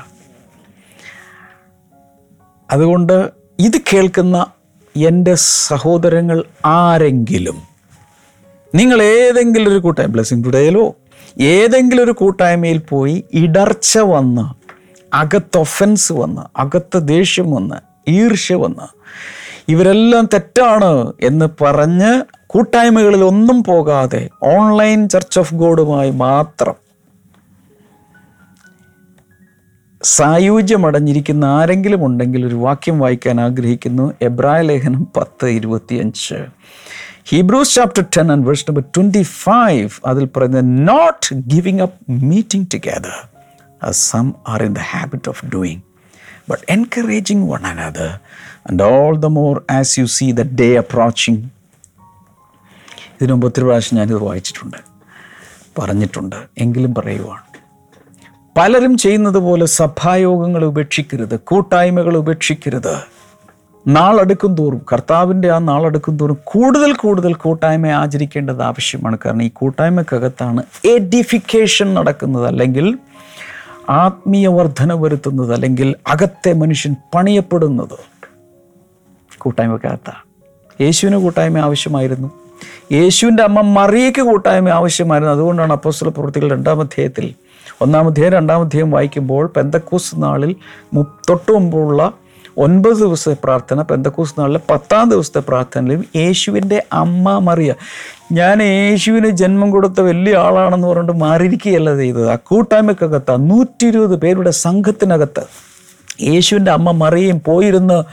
അതുകൊണ്ട് 2.71 3.31
ഇത് 3.59 3.79
കേൾക്കുന്ന 3.93 4.47
എന്റെ 4.97 5.35
സഹോദരങ്ങൾ 5.69 6.45
ആരെങ്കിലും 6.67 7.59
നിങ്ങൾ 8.75 9.03
ഏതെങ്കിലും 9.03 9.71
ഒരു 9.73 9.79
കൂട്ടായ്മ 9.79 10.13
ബ്ലെസ്സിങ് 10.13 10.45
ടുഡേയിലോ 10.45 10.85
ഏതെങ്കിലും 11.47 12.03
ഒരു 12.05 12.11
കൂട്ടായ്മയിൽ 12.13 12.79
പോയി 12.79 13.25
ഇടർച്ച 13.35 13.99
വന്ന് 13.99 14.45
അകത്ത് 15.13 15.59
ഒഫൻസ് 15.59 16.13
വന്ന് 16.13 16.43
അകത്ത് 16.59 17.09
ദേഷ്യം 17.09 17.51
വന്ന് 17.51 17.79
ഈർഷ്യ 18.09 18.55
വന്ന് 18.55 18.87
ഇവരെല്ലാം 19.69 20.25
തെറ്റാണ് 20.35 20.91
എന്ന് 21.23 21.47
പറഞ്ഞ് 21.61 22.11
കൂട്ടായ്മകളിൽ 22.47 23.25
ഒന്നും 23.25 23.63
പോകാതെ 23.63 24.29
ഓൺലൈൻ 24.43 25.09
ചർച്ച് 25.09 25.39
ഓഫ് 25.39 25.55
ഗോഡുമായി 25.55 26.11
മാത്രം 26.11 26.77
സായുജ്യമടഞ്ഞിരിക്കുന്ന 30.15 31.45
ആരെങ്കിലും 31.59 32.01
ഉണ്ടെങ്കിൽ 32.07 32.43
ഒരു 32.47 32.55
വാക്യം 32.55 32.97
വായിക്കാൻ 33.03 33.37
ആഗ്രഹിക്കുന്നു. 33.47 34.05
എബ്രായ 34.29 34.61
ലേഖനം 34.71 35.03
പത്ത് 35.17 35.47
ഇരുപത്തിയഞ്ച്. 35.59 36.39
Hebrews 37.31 37.75
chapter 37.77 38.05
ten 38.17 38.27
and 38.33 38.47
verse 38.49 38.65
number 38.69 38.85
twenty 38.97 39.23
five 39.23 39.89
അതിൽ 40.11 40.25
പറയുന്നത് 40.37 40.69
not 40.89 41.35
giving 41.55 41.83
up 41.87 41.99
meeting 42.31 42.69
together 42.75 43.17
some 43.93 44.27
are 44.49 44.63
in 44.63 44.75
the 44.75 44.85
habit 44.93 45.29
of 45.29 45.47
doing 45.55 45.83
but 46.51 46.63
encouraging 46.69 47.47
one 47.53 47.65
another 47.73 48.13
and 48.69 48.83
all 48.83 49.17
the 49.17 49.31
more 49.39 49.55
as 49.79 50.01
you 50.01 50.07
see 50.17 50.29
the 50.33 50.45
day 50.61 50.69
approaching 50.77 51.43
ഇതിനുമുമ്പ് 53.15 53.47
ഒത്തിരി 53.47 53.67
പ്രാവശ്യം 53.67 53.99
ഞാനിത് 53.99 54.23
വായിച്ചിട്ടുണ്ട് 54.29 54.79
പറഞ്ഞിട്ടുണ്ട് 55.79 56.37
എങ്കിലും 56.59 56.95
പറയുവാണ്. 56.95 57.43
പലരും 58.57 58.99
ചെയ്യുന്നത് 58.99 59.39
പോലെ 59.39 59.67
സഭായോഗങ്ങൾ 59.67 60.65
ഉപേക്ഷിക്കരുത് 60.65 61.41
കൂട്ടായ്മകൾ 61.41 62.17
ഉപേക്ഷിക്കരുത്. 62.17 62.99
നാളെടുക്കും 63.87 64.55
തോറും 64.55 64.87
കർത്താവിന്റെ 64.93 65.51
ആ 65.51 65.59
നാളെടുക്കും 65.59 66.17
തോറും 66.17 66.39
കൂടുതൽ 66.45 66.93
കൂടുതൽ 66.93 67.35
കൂട്ടായ്മ 67.35 67.87
ആചരിക്കേണ്ടത് 67.87 68.63
ആവശ്യമാണ്. 68.63 69.19
കാരണം 69.27 69.43
ഈ 69.43 69.51
കൂട്ടായ്മക്കകത്താണ് 69.55 70.63
എഡിഫിക്കേഷൻ 70.85 71.95
നടക്കുന്നത്. 71.95 72.47
അല്ലെങ്കിൽ 72.47 72.99
ആത്മീയ 73.89 74.47
വർധന 74.47 74.93
വരുത്തുന്നത്. 74.93 75.53
അല്ലെങ്കിൽ 75.53 75.95
അകത്തെ 76.07 76.53
മനുഷ്യൻ 76.53 76.97
പണിയപ്പെടുന്നത് 77.15 77.99
കൂട്ടായ്മക്കകത്താണ് 79.39 80.23
യേശുവിന് 80.83 81.17
കൂട്ടായ്മ 81.17 81.59
ആവശ്യമായിരുന്നു. 81.59 82.31
യേശുവിന്റെ 82.93 83.43
അമ്മ 83.43 83.61
മറിയയ്ക്ക് 83.61 84.21
കൂട്ടായ്മ 84.21 84.69
ആവശ്യമായിരുന്നു. 84.69 85.35
അതുകൊണ്ടാണ് 85.35 85.73
അപ്പോസ്റ്റൽ 85.73 86.09
പ്രവൃത്തികൾ 86.09 86.51
രണ്ടാം 86.51 86.81
അധ്യായത്തിൽ 86.81 87.35
ഒന്നാം 87.81 88.15
രണ്ടാമധ്യായം 88.15 88.91
വായിക്കുമ്പോൾ 88.91 89.47
പെന്തക്കൂസ് 89.57 90.15
നാളിൽ 90.23 90.55
തൊട്ട് 91.31 91.53
മുമ്പുള്ള 91.53 92.13
ഒൻപത് 92.59 92.97
ദിവസത്തെ 92.97 93.37
പ്രാർത്ഥന 93.45 93.83
പെന്തക്കൂസ് 93.83 94.35
നാളിലെ 94.39 94.61
പത്താം 94.71 95.11
ദിവസത്തെ 95.11 95.41
പ്രാർത്ഥനയിലും 95.49 96.05
യേശുവിന്റെ 96.17 96.83
അമ്മ 96.93 97.39
മറിയ. 97.39 97.75
ഞാൻ 98.33 98.63
യേശുവിന് 98.63 99.31
ജന്മം 99.31 99.71
കൊടുത്ത 99.71 100.01
വലിയ 100.01 100.37
ആളാണെന്ന് 100.37 100.89
പറഞ്ഞിട്ട് 100.89 101.13
മാറിയിരിക്കുകയല്ല 101.13 101.97
ചെയ്തത്. 101.97 102.31
ആ 102.31 102.37
കൂട്ടായ്മക്കകത്ത് 102.37 103.51
നൂറ്റി 103.51 103.87
ഇരുപത് 103.87 104.17
പേരുടെ 104.21 104.51
സംഘത്തിനകത്ത് 104.51 105.45
യേശുവിന്റെ 106.23 106.71
അമ്മ 106.71 106.91
മറിയും 106.91 107.43
പോയിരുന്ന് 107.45 108.05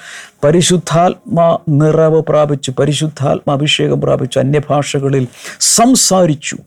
പരിശുദ്ധാത്മ 0.43 1.57
നിറവ് 1.69 2.21
പ്രാപിച്ചു 2.29 2.73
പരിശുദ്ധാത്മ 2.79 3.51
അഭിഷേകം 3.51 4.01
പ്രാപിച്ചു 4.01 4.39
അന്യഭാഷകളിൽ 4.39 5.27
സംസാരിച്ചു 5.59 6.57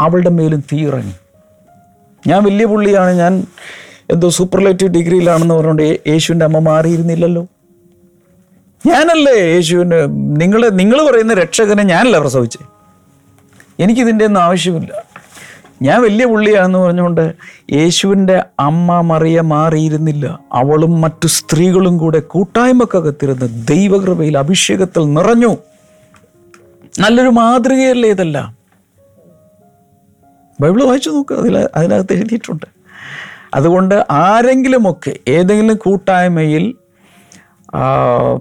അവളുടെ 0.00 0.30
മേലും 0.30 0.64
തീയിറങ്ങി 0.72 1.25
ഞാൻ 2.26 2.44
വലിയ 2.44 2.64
പുള്ളിയാണ്. 2.64 3.10
ഞാൻ 3.10 3.46
എന്തോ 4.10 4.30
സൂപ്പർലേറ്റീവ് 4.30 4.90
ഡിഗ്രിയിലാണെന്ന് 4.90 5.54
പറഞ്ഞുകൊണ്ട് 5.54 6.00
യേശുവിന്റെ 6.06 6.44
അമ്മ 6.44 6.58
മാറിയിരുന്നില്ലല്ലോ. 6.58 7.46
ഞാനല്ലേ 8.86 9.54
യേശുവിന് 9.54 10.06
നിങ്ങൾ 10.40 10.68
നിങ്ങൾ 10.68 11.10
പറയുന്ന 11.10 11.34
രക്ഷകനെ 11.34 11.82
ഞാനല്ല 11.82 12.18
പ്രസവിച്ചേ? 12.18 12.66
എനിക്കിതിന്റെ 13.84 14.24
ഒന്നും 14.24 14.40
ആവശ്യമില്ല. 14.40 15.04
ഞാൻ 15.82 16.02
വലിയ 16.02 16.24
പുള്ളിയാണെന്ന് 16.24 16.78
പറഞ്ഞുകൊണ്ട് 16.78 17.34
യേശുവിന്റെ 17.72 18.42
അമ്മ 18.60 19.00
മറിയ 19.00 19.40
മാറിയിരുന്നില്ല. 19.40 20.38
അവളും 20.52 21.00
മറ്റു 21.00 21.26
സ്ത്രീകളും 21.26 21.98
കൂടെ 21.98 22.18
കൂട്ടായ്മക്കകത്തിരുന്ന് 22.18 23.66
ദൈവകൃപയിൽ 23.68 24.38
അഭിഷേകത്തിൽ 24.38 25.14
നിറഞ്ഞു. 25.14 25.56
നല്ലൊരു 27.00 27.28
മാതൃകയല്ലേ 27.28 28.10
ഇതെല്ലാം? 28.10 28.55
ബൈബിൾ 30.60 30.84
വായിച്ചു 30.84 31.10
നോക്കുക 31.10 31.36
അതിൽ 31.36 31.56
അതിനകത്ത് 31.74 32.12
എഴുതിയിട്ടുണ്ട്. 32.12 32.66
അതുകൊണ്ട് 33.54 33.94
ആരെങ്കിലുമൊക്കെ 34.10 35.12
ഏതെങ്കിലും 35.28 35.76
കൂട്ടായ്മയിൽ 35.76 36.74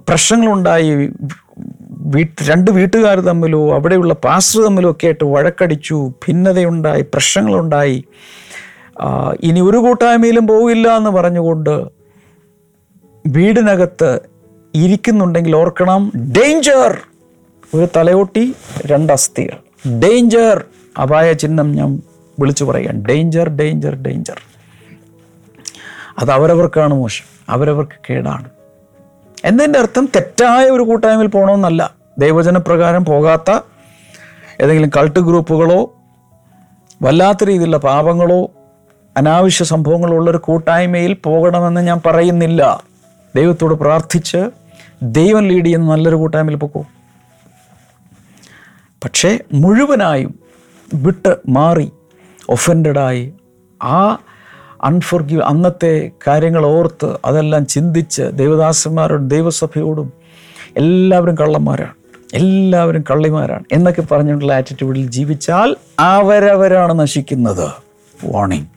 പ്രശ്നങ്ങളുണ്ടായി 0.09 1.11
വീട്ട് 2.15 2.49
രണ്ട് 2.49 2.71
വീട്ടുകാർ 2.71 3.19
തമ്മിലോ 3.19 3.73
അവിടെയുള്ള 3.75 4.13
പാസ്റ്റർ 4.13 4.59
തമ്മിലോ 4.61 4.91
ഒക്കെ 4.91 5.05
ആയിട്ട് 5.05 5.25
വഴക്കടിച്ചു 5.25 5.97
ഭിന്നതയുണ്ടായി 6.23 7.01
പ്രശ്നങ്ങളുണ്ടായി 7.01 8.03
ഇനി 9.43 9.59
ഒരു 9.59 9.77
കൂട്ടായ്മയിലും 9.77 10.47
പോവില്ല 10.47 10.97
എന്ന് 10.97 11.09
പറഞ്ഞുകൊണ്ട് 11.09 11.73
വീടിനകത്ത് 13.27 14.19
ഇരിക്കുന്നുണ്ടെങ്കിൽ 14.75 15.55
ഓർക്കണം. 15.55 16.11
ഡേഞ്ചർ. 16.37 16.97
ഒരു 17.75 17.87
തലയോട്ടി 17.95 18.55
രണ്ട് 18.85 19.13
അസ്ഥികൾ. 19.13 19.57
ഡേഞ്ചർ. 19.99 20.65
അപായ 21.01 21.33
ചിഹ്നം 21.33 21.71
ഞാൻ 21.71 22.01
വിളിച്ചു 22.39 22.63
പറയാം 22.63 23.05
ഡേഞ്ചർ 23.05 23.49
ഡേഞ്ചർ 23.49 23.95
ഡേഞ്ചർ 23.95 24.41
അത് 26.19 26.31
അവരവർക്കാണ് 26.31 26.93
മോശം. 26.93 27.25
അവരവർക്ക് 27.49 27.91
കേടാണ്. 28.09 28.49
എന്നതിന്റെ 29.45 29.79
അർത്ഥം 29.79 30.09
തെറ്റായ 30.15 30.69
ഒരു 30.69 30.83
കൂട്ടായ്മയിൽ 30.83 31.27
പോകണമെന്നല്ല 31.27 31.95
ദൈവജനപ്രകാരം 32.19 33.05
പോകാത്ത 33.05 33.59
ഏതെങ്കിലും 34.61 34.91
കൾട്ട് 34.97 35.19
ഗ്രൂപ്പുകളോ 35.19 35.93
വല്ലാത്ത 37.01 37.43
രീതിയിലുള്ള 37.43 37.77
പാപങ്ങളോ 37.77 38.51
അനാവശ്യ 39.17 39.65
സംഭവങ്ങളോ 39.65 40.13
ഉള്ളൊരു 40.13 40.37
കൂട്ടായ്മയിൽ 40.37 41.13
പോകണമെന്ന് 41.13 41.81
ഞാൻ 41.81 42.01
പറയുന്നില്ല. 42.05 42.83
ദൈവത്തോട് 43.35 43.73
പ്രാർത്ഥിച്ച് 43.73 44.49
ദൈവം 45.03 45.47
ലീഡ് 45.47 45.65
ചെയ്യുന്ന 45.65 45.91
നല്ലൊരു 45.91 46.15
കൂട്ടായ്മയിൽ 46.15 46.57
പൊക്കോ. 46.57 46.85
പക്ഷേ 49.03 49.39
മുഴുവനായും 49.53 50.44
വിട്ട് 50.93 51.35
മാറി 51.47 51.91
ഒഫൻഡഡായി 52.49 53.33
ആ 53.83 54.17
അൺഫോർഗീവ് 54.83 55.41
അന്നത്തെ 55.41 56.11
കാര്യങ്ങൾ 56.27 56.65
ഓർത്ത് 56.65 57.17
അതെല്ലാം 57.25 57.65
ചിന്തിച്ച് 57.65 58.21
ദൈവദാസന്മാരോടും 58.33 59.27
ദൈവസഭയോടും 59.27 60.13
എല്ലാവരും 60.77 61.35
കള്ളന്മാരാണ്. 61.35 61.93
എല്ലാവരും 62.33 63.03
കള്ളിമാരാണ്. 63.11 63.63
എന്നൊക്കെ 63.71 64.03
പറഞ്ഞിട്ടുള്ള 64.11 64.53
ആറ്റിറ്റ്യൂഡിൽ 64.53 65.11
ജീവിച്ചാൽ 65.11 65.75
അവരവരാണ് 65.99 66.99
നശിക്കുന്നത്. 66.99 67.69
Warning 68.25 68.67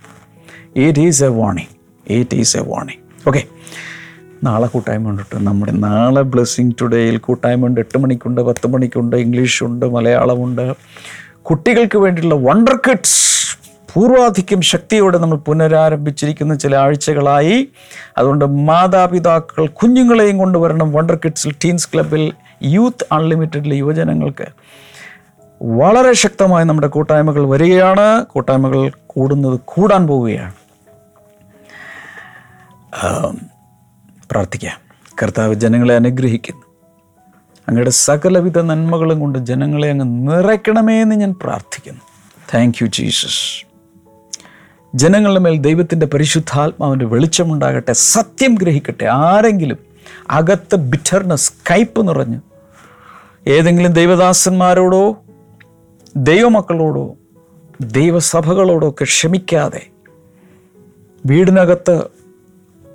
it 0.77 0.99
is 0.99 1.25
a 1.25 1.29
warning 1.29 1.69
it 2.13 2.35
is 2.35 2.57
a 2.57 2.61
warning 2.61 3.29
okay 3.29 3.45
നാളെ 4.45 4.67
കൂട്ടായ്മ 4.67 5.11
ഉണ്ട് 5.11 5.23
നമ്മുടെ 5.35 5.73
നാളെ 5.73 6.23
ബ്ലെസ്സിങ് 6.23 6.73
ടുഡേയിൽ 6.81 7.17
കൂട്ടായ്മ 7.17 7.67
ഉണ്ട്. 7.67 7.81
എട്ട് 7.81 7.99
മണിക്കുണ്ട് 7.99 8.41
പത്ത് 8.41 8.67
മണിക്കുണ്ട് 8.67 9.17
ഇംഗ്ലീഷുണ്ട് 9.17 9.87
മലയാളമുണ്ട്. 9.87 10.75
കുട്ടികൾക്ക് 11.43 11.99
വേണ്ടിയിട്ടുള്ള 11.99 12.49
വണ്ടർ 12.49 12.77
കിഡ്സ് 12.77 13.59
പൂർവാധിക്യം 13.95 14.61
ശക്തിയോടെ 14.61 15.19
നമ്മൾ 15.19 15.37
പുനരാരംഭിച്ചിരിക്കുന്ന 15.37 16.55
ചില 16.55 16.77
ആഴ്ചകളായി. 16.77 17.69
അതുകൊണ്ട് 18.19 18.45
മാതാപിതാക്കൾ 18.45 19.67
കുഞ്ഞുങ്ങളെയും 19.67 20.39
കൊണ്ടുവരണം 20.39 20.93
വണ്ടർ 20.93 21.17
കിഡ്സിൽ 21.17 21.55
ടീൻസ് 21.65 21.89
ക്ലബിൽ 21.95 22.33
യൂത്ത് 22.63 23.07
അൺലിമിറ്റഡിലെ 23.13 23.77
യുവജനങ്ങൾക്ക്. 23.77 24.47
വളരെ 25.63 26.13
ശക്തമായി 26.13 26.65
നമ്മുടെ 26.65 26.87
കൂട്ടായ്മകൾ 26.87 27.49
വരികയാണ്. 27.49 28.27
കൂട്ടായ്മകൾ 28.27 28.93
കൂടുന്നത് 29.07 29.61
കൂടാൻ 29.65 30.07
പോവുകയാണ്. 30.07 30.55
പ്രാർത്ഥിക്കാം. 34.31 34.79
കർത്താവ് 35.23 35.55
ജനങ്ങളെ 35.55 35.95
അനുഗ്രഹിക്കുന്നു. 35.95 36.68
അങ്ങയുടെ 37.69 37.91
സകലവിധ 37.91 38.59
നന്മകളും 38.59 39.21
കൊണ്ട് 39.21 39.39
ജനങ്ങളെ 39.39 39.91
അങ്ങ് 39.91 40.29
നിറയ്ക്കണമേ 40.29 41.01
എന്ന് 41.01 41.17
ഞാൻ 41.17 41.35
പ്രാർത്ഥിക്കുന്നു. 41.43 42.01
താങ്ക് 42.55 42.77
യു 42.83 42.87
ജീസസ് 42.87 43.67
ജനങ്ങളുടെ 44.95 45.41
മേൽ 45.41 45.59
ദൈവത്തിന്റെ 45.59 46.07
പരിശുദ്ധാത്മാവിന്റെ 46.07 47.07
വെളിച്ചമുണ്ടാകട്ടെ 47.07 47.93
സത്യം 47.93 48.55
ഗ്രഹിക്കട്ടെ. 48.55 49.05
ആരെങ്കിലും 49.05 49.79
അകത്ത് 50.31 50.77
ബിറ്റർനെസ് 50.77 51.53
കയ്പ് 51.71 52.09
നിറഞ്ഞ് 52.09 52.41
ഏതെങ്കിലും 53.47 53.93
ദൈവദാസന്മാരോടോ 53.93 55.17
ദൈവമക്കളോടോ 56.17 57.15
ദൈവസഭകളോടോ 57.81 58.89
ഒക്കെ 58.89 59.05
ക്ഷമിക്കാതെ 59.05 59.87
വീടിനകത്ത് 61.27 62.03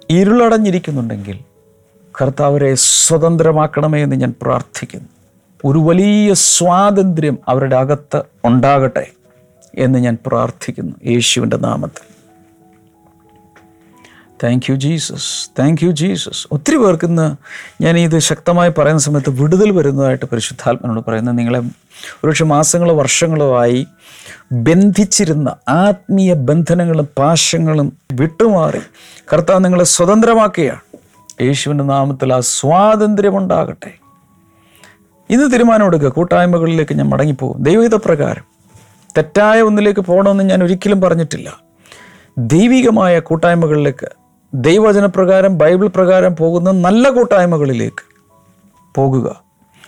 ഇരുളടഞ്ഞിരിക്കുന്നുണ്ടെങ്കിൽ 0.09 1.39
കർത്താവരെ 2.21 2.75
സ്വതന്ത്രമാക്കണമേ 2.75 4.03
എന്ന് 4.03 4.15
ഞാൻ 4.15 4.33
പ്രാർത്ഥിക്കുന്നു. 4.41 5.09
ഒരു 5.65 5.79
വലിയ 5.79 6.33
സ്വാതന്ത്ര്യം 6.33 7.37
അവരുടെ 7.47 7.75
അകത്ത് 7.75 8.23
ഉണ്ടാകട്ടെ 8.45 9.11
എന്ന് 9.75 9.99
ഞാൻ 9.99 10.17
പ്രാർത്ഥിക്കുന്നു 10.27 10.93
യേശുവിന്റെ 11.05 11.57
നാമത്തിൽ. 11.57 12.03
Thank 14.43 14.71
you 14.71 14.75
Jesus 14.75 15.49
thank 15.59 15.85
you 15.85 15.91
Jesus 15.91 16.47
ഒത്തിരി 16.51 16.77
പേർക്ക് 16.77 17.05
ഇന്ന് 17.05 17.35
ഞാൻ 17.83 17.97
ഇത് 17.97 18.19
ശക്തമായി 18.19 18.69
പറയുന്ന 18.69 18.99
സമയത്ത് 18.99 19.29
വിടുതൽ 19.29 19.71
വരുന്നതായിട്ട് 19.71 20.25
പരിശുദ്ധാത്മനോട് 20.25 21.01
പറയുന്നത് 21.07 21.37
നിങ്ങളെ 21.37 21.59
ഒരുപക്ഷെ 22.23 22.45
മാസങ്ങളോ 22.45 22.95
വർഷങ്ങളോ 22.95 23.59
ആയി 23.59 23.87
ബന്ധിച്ചിരുന്ന 24.51 25.55
ആത്മീയ 25.69 26.33
ബന്ധനങ്ങളും 26.33 27.09
പാശങ്ങളും 27.17 27.97
വിട്ടുമാറി 28.11 28.81
കർത്താവ് 29.33 29.65
നിങ്ങളെ 29.65 29.83
സ്വതന്ത്രമാക്കുകയാണ്. 29.83 30.81
യേശുവിന്റെ 31.41 31.83
നാമത്തിൽ 31.83 32.33
ആ 32.33 32.39
സ്വാതന്ത്ര്യമുണ്ടാകട്ടെ 32.39 33.93
ഇന്ന് 35.29 35.51
തീരുമാനമെടുക്കുക 35.51 36.07
കൂട്ടായ്മകളിലേക്ക് 36.07 36.93
ഞാൻ 36.93 37.09
മടങ്ങിപ്പോകും. 37.09 37.63
ദൈവഹിത 37.63 37.95
പ്രകാരം 37.95 38.43
തെറ്റായ 39.17 39.61
ഒന്നിലേക്ക് 39.61 39.99
പോകണമെന്ന് 39.99 40.43
ഞാൻ 40.43 40.63
ഒരിക്കലും 40.63 41.01
പറഞ്ഞിട്ടില്ല. 41.01 41.57
ദൈവികമായ 42.37 43.19
കൂട്ടായ്മകളിലേക്ക് 43.19 44.09
ദൈവവചനപ്രകാരം 44.53 45.57
ബൈബിൾ 45.57 45.87
പ്രകാരം 45.87 46.35
പോകുന്ന 46.35 46.71
നല്ല 46.71 47.09
കൂട്ടായ്മകളിലേക്ക് 47.09 48.03
പോകുക. 48.95 49.43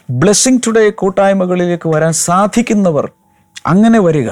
ബ്ലെസ്സിങ് 0.09 0.59
ടുഡേ 0.67 0.89
കൂട്ടായ്മകളിലേക്ക് 0.89 1.89
വരാൻ 1.89 2.13
സാധിക്കുന്നവർ 2.13 3.11
അങ്ങനെ 3.65 3.99
വരിക. 3.99 4.29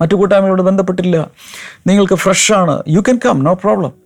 മറ്റു 0.00 0.14
കൂട്ടായ്മകളോട് 0.14 0.62
ബന്ധപ്പെട്ടില്ല. 0.62 1.30
നിങ്ങൾക്ക് 1.86 2.14
ഫ്രഷാണ് 2.14 2.82
you 2.88 3.00
can 3.00 3.20
come 3.24 3.44
no 3.44 3.52
problem 3.52 4.01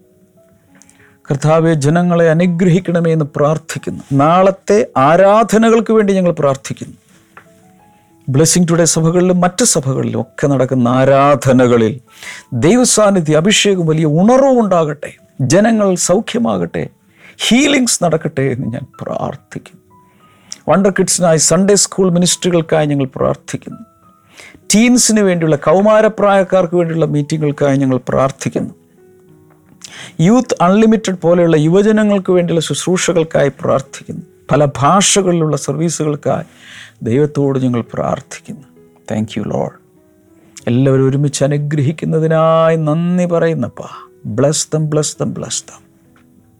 കർത്താവെ 1.30 1.74
ജനങ്ങളെ 1.74 2.30
അനുഗ്രഹിക്കണമേ 2.30 3.12
എന്ന് 3.12 3.24
പ്രാർത്ഥിക്കുന്നു. 3.36 4.02
നാളത്തെ 4.12 4.86
ആരാധനകൾക്ക് 4.96 5.92
വേണ്ടി 5.92 6.12
ഞങ്ങൾ 6.12 6.32
പ്രാർത്ഥിക്കുന്നു. 6.32 6.94
ബ്ലെസ്സിങ് 8.28 8.68
ടുഡേ 8.70 8.84
സഭകളിലും 8.84 9.40
മറ്റ് 9.40 9.64
സഭകളിലും 9.64 10.20
ഒക്കെ 10.20 10.46
നടക്കുന്ന 10.46 10.88
ആരാധനകളിൽ 10.88 12.00
ദൈവസാന്നിധ്യ 12.52 13.36
അഭിഷേകം 13.36 13.86
വലിയ 13.86 14.06
ഉണർവുണ്ടാകട്ടെ 14.06 15.12
ജനങ്ങൾ 15.40 15.94
സൗഖ്യമാകട്ടെ. 15.94 16.88
ഹീലിങ്സ് 17.38 18.04
നടക്കട്ടെ 18.04 18.42
എന്ന് 18.42 18.66
ഞാൻ 18.66 18.86
പ്രാർത്ഥിക്കുന്നു. 19.00 19.82
വണ്ടർ 20.68 20.90
കിഡ്സിനായി 20.90 21.36
സൺഡേ 21.36 21.74
സ്കൂൾ 21.74 22.12
മിനിസ്ട്രികൾക്കായി 22.12 22.86
ഞങ്ങൾ 22.86 23.06
പ്രാർത്ഥിക്കുന്നു. 23.16 23.78
ടീൻസിന് 24.74 25.20
വേണ്ടിയുള്ള 25.20 25.56
കൗമാരപ്രായക്കാർക്ക് 25.56 26.74
വേണ്ടിയുള്ള 26.74 27.04
മീറ്റിങ്ങുകൾക്കായി 27.04 27.76
ഞങ്ങൾ 27.76 28.00
പ്രാർത്ഥിക്കുന്നു. 28.08 28.85
യൂത്ത് 30.20 30.56
അൺലിമിറ്റഡ് 30.62 31.18
പോലെയുള്ള 31.18 31.56
യുവജനങ്ങൾക്ക് 31.56 32.32
വേണ്ടിയുള്ള 32.32 32.60
ശുശ്രൂഷകൾക്കായി 32.60 33.48
പ്രാർത്ഥിക്കുന്നു. 33.48 34.22
പല 34.50 34.64
ഭാഷകളിലുള്ള 34.64 35.56
സർവീസുകൾക്കായി 35.56 36.44
ദൈവത്തോട് 37.02 37.58
ഞങ്ങൾ 37.58 37.84
പ്രാർത്ഥിക്കുന്നു. 37.92 38.62
താങ്ക് 39.10 39.38
യു 39.38 39.42
ലോഡ് 39.42 39.86
എല്ലാവരും 40.66 41.08
ഒരുമിച്ച് 41.08 41.44
അനുഗ്രഹിക്കുന്നതിനായി 41.44 42.76
നന്ദി 42.76 43.24
പറയുന്നപ്പാ. 43.24 43.88
Bless 44.26 44.68
them 44.74 44.90
bless 44.90 45.16
them 45.20 45.34
bless 45.34 45.64
them 45.64 45.82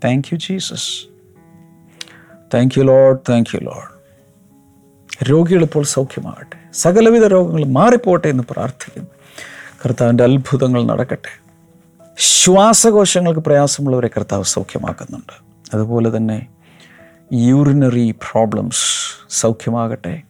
thank 0.05 0.29
you 0.33 0.39
Jesus 0.39 1.07
thank 2.55 2.79
you 2.79 2.85
lord 2.85 3.19
thank 3.29 3.57
you 3.57 3.61
lord 3.61 3.97
രോഗികൾ 5.31 5.63
ഇപ്പോൾ 5.63 5.85
സൗഖ്യമാകട്ടെ. 5.85 6.57
സകലവിധ 6.73 7.25
രോഗങ്ങൾ 7.25 7.65
മാറിപ്പോട്ടെ 7.65 8.29
എന്ന് 8.29 8.45
പ്രാർത്ഥിക്കുന്നു. 8.51 9.09
കർത്താവിന്റെ 9.87 10.25
അത്ഭുതങ്ങൾ 10.25 10.85
നടക്കട്ടെ. 10.85 11.46
ശ്വാസകോശങ്ങൾക്ക് 12.19 13.41
പ്രയാസമുള്ളവരെ 13.41 14.11
കർത്താവ് 14.17 14.45
സൗഖ്യമാക്കുന്നുണ്ട്. 14.45 15.33
അതുപോലെ 15.75 16.17
തന്നെ 16.17 16.47
യൂറിനറി 17.33 18.11
പ്രോബ്ലംസ് 18.11 18.83
സൗഖ്യമാകട്ടെ. 19.31 20.23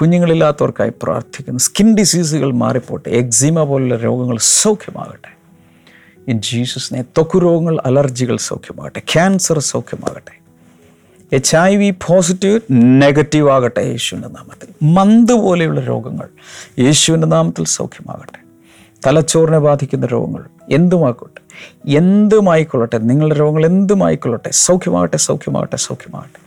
കുഞ്ഞുങ്ങളില്ലാത്തവർക്കായി 0.00 0.92
പ്രാർത്ഥിക്കുന്നു. 1.02 1.58
സ്കിൻ 1.58 1.94
ഡിസീസുകൾ 1.94 2.52
മാറിപ്പോട്ടെ. 2.52 3.08
എക്സിമ 3.08 3.62
പോലുള്ള 3.62 3.96
രോഗങ്ങൾ 3.96 4.38
സൗഖ്യമാകട്ടെ. 4.40 5.36
ഇൻ 6.28 6.40
ജീസസിനെ 6.40 7.02
തൊക്കു 7.02 7.38
രോഗങ്ങൾ 7.38 7.78
അലർജികൾ 7.86 8.36
സൗഖ്യമാകട്ടെ. 8.36 8.98
ക്യാൻസർ 8.98 9.58
സൗഖ്യമാകട്ടെ. 9.58 10.42
H 11.32 11.56
I 11.56 11.76
V 11.76 11.90
positive 11.90 12.60
negative 12.72 13.50
ആകട്ടെ 13.50 13.80
യേശുവിന്റെ 13.80 14.28
നാമത്തിൽ. 14.28 14.68
മന്ത് 14.82 15.32
പോലെയുള്ള 15.32 15.80
രോഗങ്ങൾ 15.80 16.28
യേശുവിന്റെ 16.78 17.26
നാമത്തിൽ 17.26 17.64
സൗഖ്യമാകട്ടെ. 17.64 18.41
തലച്ചോറിനെ 19.06 19.58
ബാധിക്കുന്ന 19.58 20.06
രോഗങ്ങൾ 20.06 20.44
എന്തുമായിക്കോട്ടെ 20.70 21.40
എന്തുമായിക്കൊള്ളട്ടെ 21.98 22.98
നിങ്ങളുടെ 22.98 23.34
രോഗങ്ങൾ 23.34 23.66
എന്തുമായിക്കൊള്ളട്ടെ 23.66 24.50
സൗഖ്യമാകട്ടെ 24.50 25.16
സൗഖ്യമാകട്ടെ 25.16 25.76
സൗഖ്യമാകട്ടെ. 25.76 26.42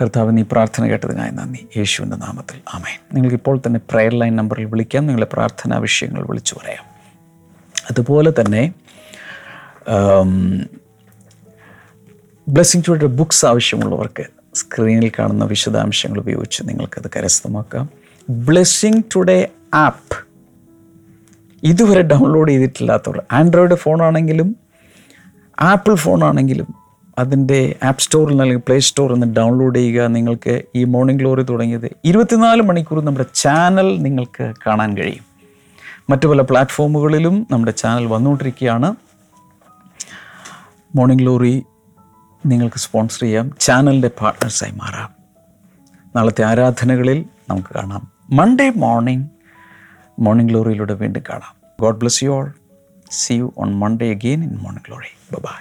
കർത്താവ് 0.00 0.36
നീ 0.36 0.42
പ്രാർത്ഥന 0.52 0.86
കേട്ടതിനായി 0.86 1.30
നന്ദി. 1.30 1.66
യേശുവിന്റെ 1.76 2.16
നാമത്തിൽ 2.16 2.60
ആമേൻ. 2.74 2.98
നിങ്ങൾക്ക് 3.12 3.36
ഇപ്പോൾ 3.36 3.60
തന്നെ 3.66 3.80
പ്രെയർ 3.90 4.14
ലൈൻ 4.14 4.36
നമ്പറിൽ 4.36 4.64
വിളിക്കാം. 4.64 5.06
നിങ്ങളുടെ 5.06 5.30
പ്രാർത്ഥനാ 5.32 5.78
വിഷയങ്ങൾ 5.78 6.26
വിളിച്ചു 6.26 6.54
പറയാം. 6.54 6.84
അതുപോലെ 7.90 8.32
തന്നെ 8.40 8.74
ബ്ലെസ്സിങ് 12.48 12.82
ടുഡേ 12.88 13.06
ബുക്സ് 13.06 13.46
ആവശ്യമുള്ളവർക്ക് 13.46 14.24
സ്ക്രീനിൽ 14.54 15.12
കാണുന്ന 15.18 15.44
വിശദാംശങ്ങൾ 15.44 16.18
ഉപയോഗിച്ച് 16.18 16.62
നിങ്ങൾക്കത് 16.64 17.10
കരസ്ഥമാക്കാം. 17.16 17.90
ബ്ലെസ്സിങ് 18.30 19.02
ടുഡേ 19.16 19.48
ആപ്പ് 19.74 20.25
ഇതുവരെ 21.62 22.02
ഡൗൺലോഡ് 22.02 22.50
ചെയ്തിട്ടില്ലാത്തവർ. 22.50 23.22
ആൻഡ്രോയിഡ് 23.32 23.74
ഫോണാണെങ്കിലും 23.74 24.56
ആപ്പിൾ 25.60 25.94
ഫോണാണെങ്കിലും 25.94 26.74
അതിന്റെ 27.18 27.76
ആപ്പ് 27.84 28.02
സ്റ്റോറിൽ 28.02 28.30
നിന്ന് 28.30 28.42
അല്ലെങ്കിൽ 28.42 28.64
പ്ലേ 28.66 28.78
സ്റ്റോറിൽ 28.78 29.14
നിന്ന് 29.14 29.34
ഡൗൺലോഡ് 29.36 29.78
ചെയ്യുക. 29.78 30.06
നിങ്ങൾക്ക് 30.06 30.62
ഈ 30.74 30.84
മോർണിംഗ് 30.84 31.20
ഗ്ലോറി 31.20 31.42
തുടങ്ങിയത് 31.42 31.96
ഇരുപത്തിനാല് 32.04 32.62
മണിക്കൂർ 32.62 33.04
നമ്മുടെ 33.04 33.26
ചാനൽ 33.34 34.02
നിങ്ങൾക്ക് 34.02 34.54
കാണാൻ 34.66 34.96
കഴിയും. 34.96 35.24
മറ്റു 36.10 36.26
പല 36.26 36.40
പ്ലാറ്റ്ഫോമുകളിലും 36.40 37.46
നമ്മുടെ 37.50 37.72
ചാനൽ 37.72 38.06
വന്നുകൊണ്ടിരിക്കുകയാണ്. 38.06 38.94
മോർണിംഗ് 40.94 41.22
ഗ്ലോറി 41.22 41.64
നിങ്ങൾക്ക് 42.46 42.76
സ്പോൺസർ 42.76 43.20
ചെയ്യാം. 43.20 43.50
ചാനലിന്റെ 43.60 44.10
പാർട്ട്നേഴ്സായി 44.20 44.72
മാറാം. 44.72 45.10
നാളത്തെ 46.16 46.44
ആരാധനകളിൽ 46.44 47.24
നമുക്ക് 47.50 47.68
കാണാം. 47.74 48.12
മൺഡേ 48.30 48.72
മോർണിംഗ് 48.76 49.35
മോർണിംഗ് 50.18 50.50
ഗ്ലോറിയിലൂടെ 50.50 50.94
വീണ്ടും 50.94 51.22
കാണാം. 51.28 51.54
God 51.80 51.96
bless 51.96 52.24
you 52.24 52.30
all 52.30 52.48
see 53.10 53.34
you 53.34 53.52
on 53.58 53.78
Monday 53.78 54.10
again 54.14 54.44
in 54.44 54.56
morning 54.62 54.86
glory 54.86 55.12
bye 55.40 55.58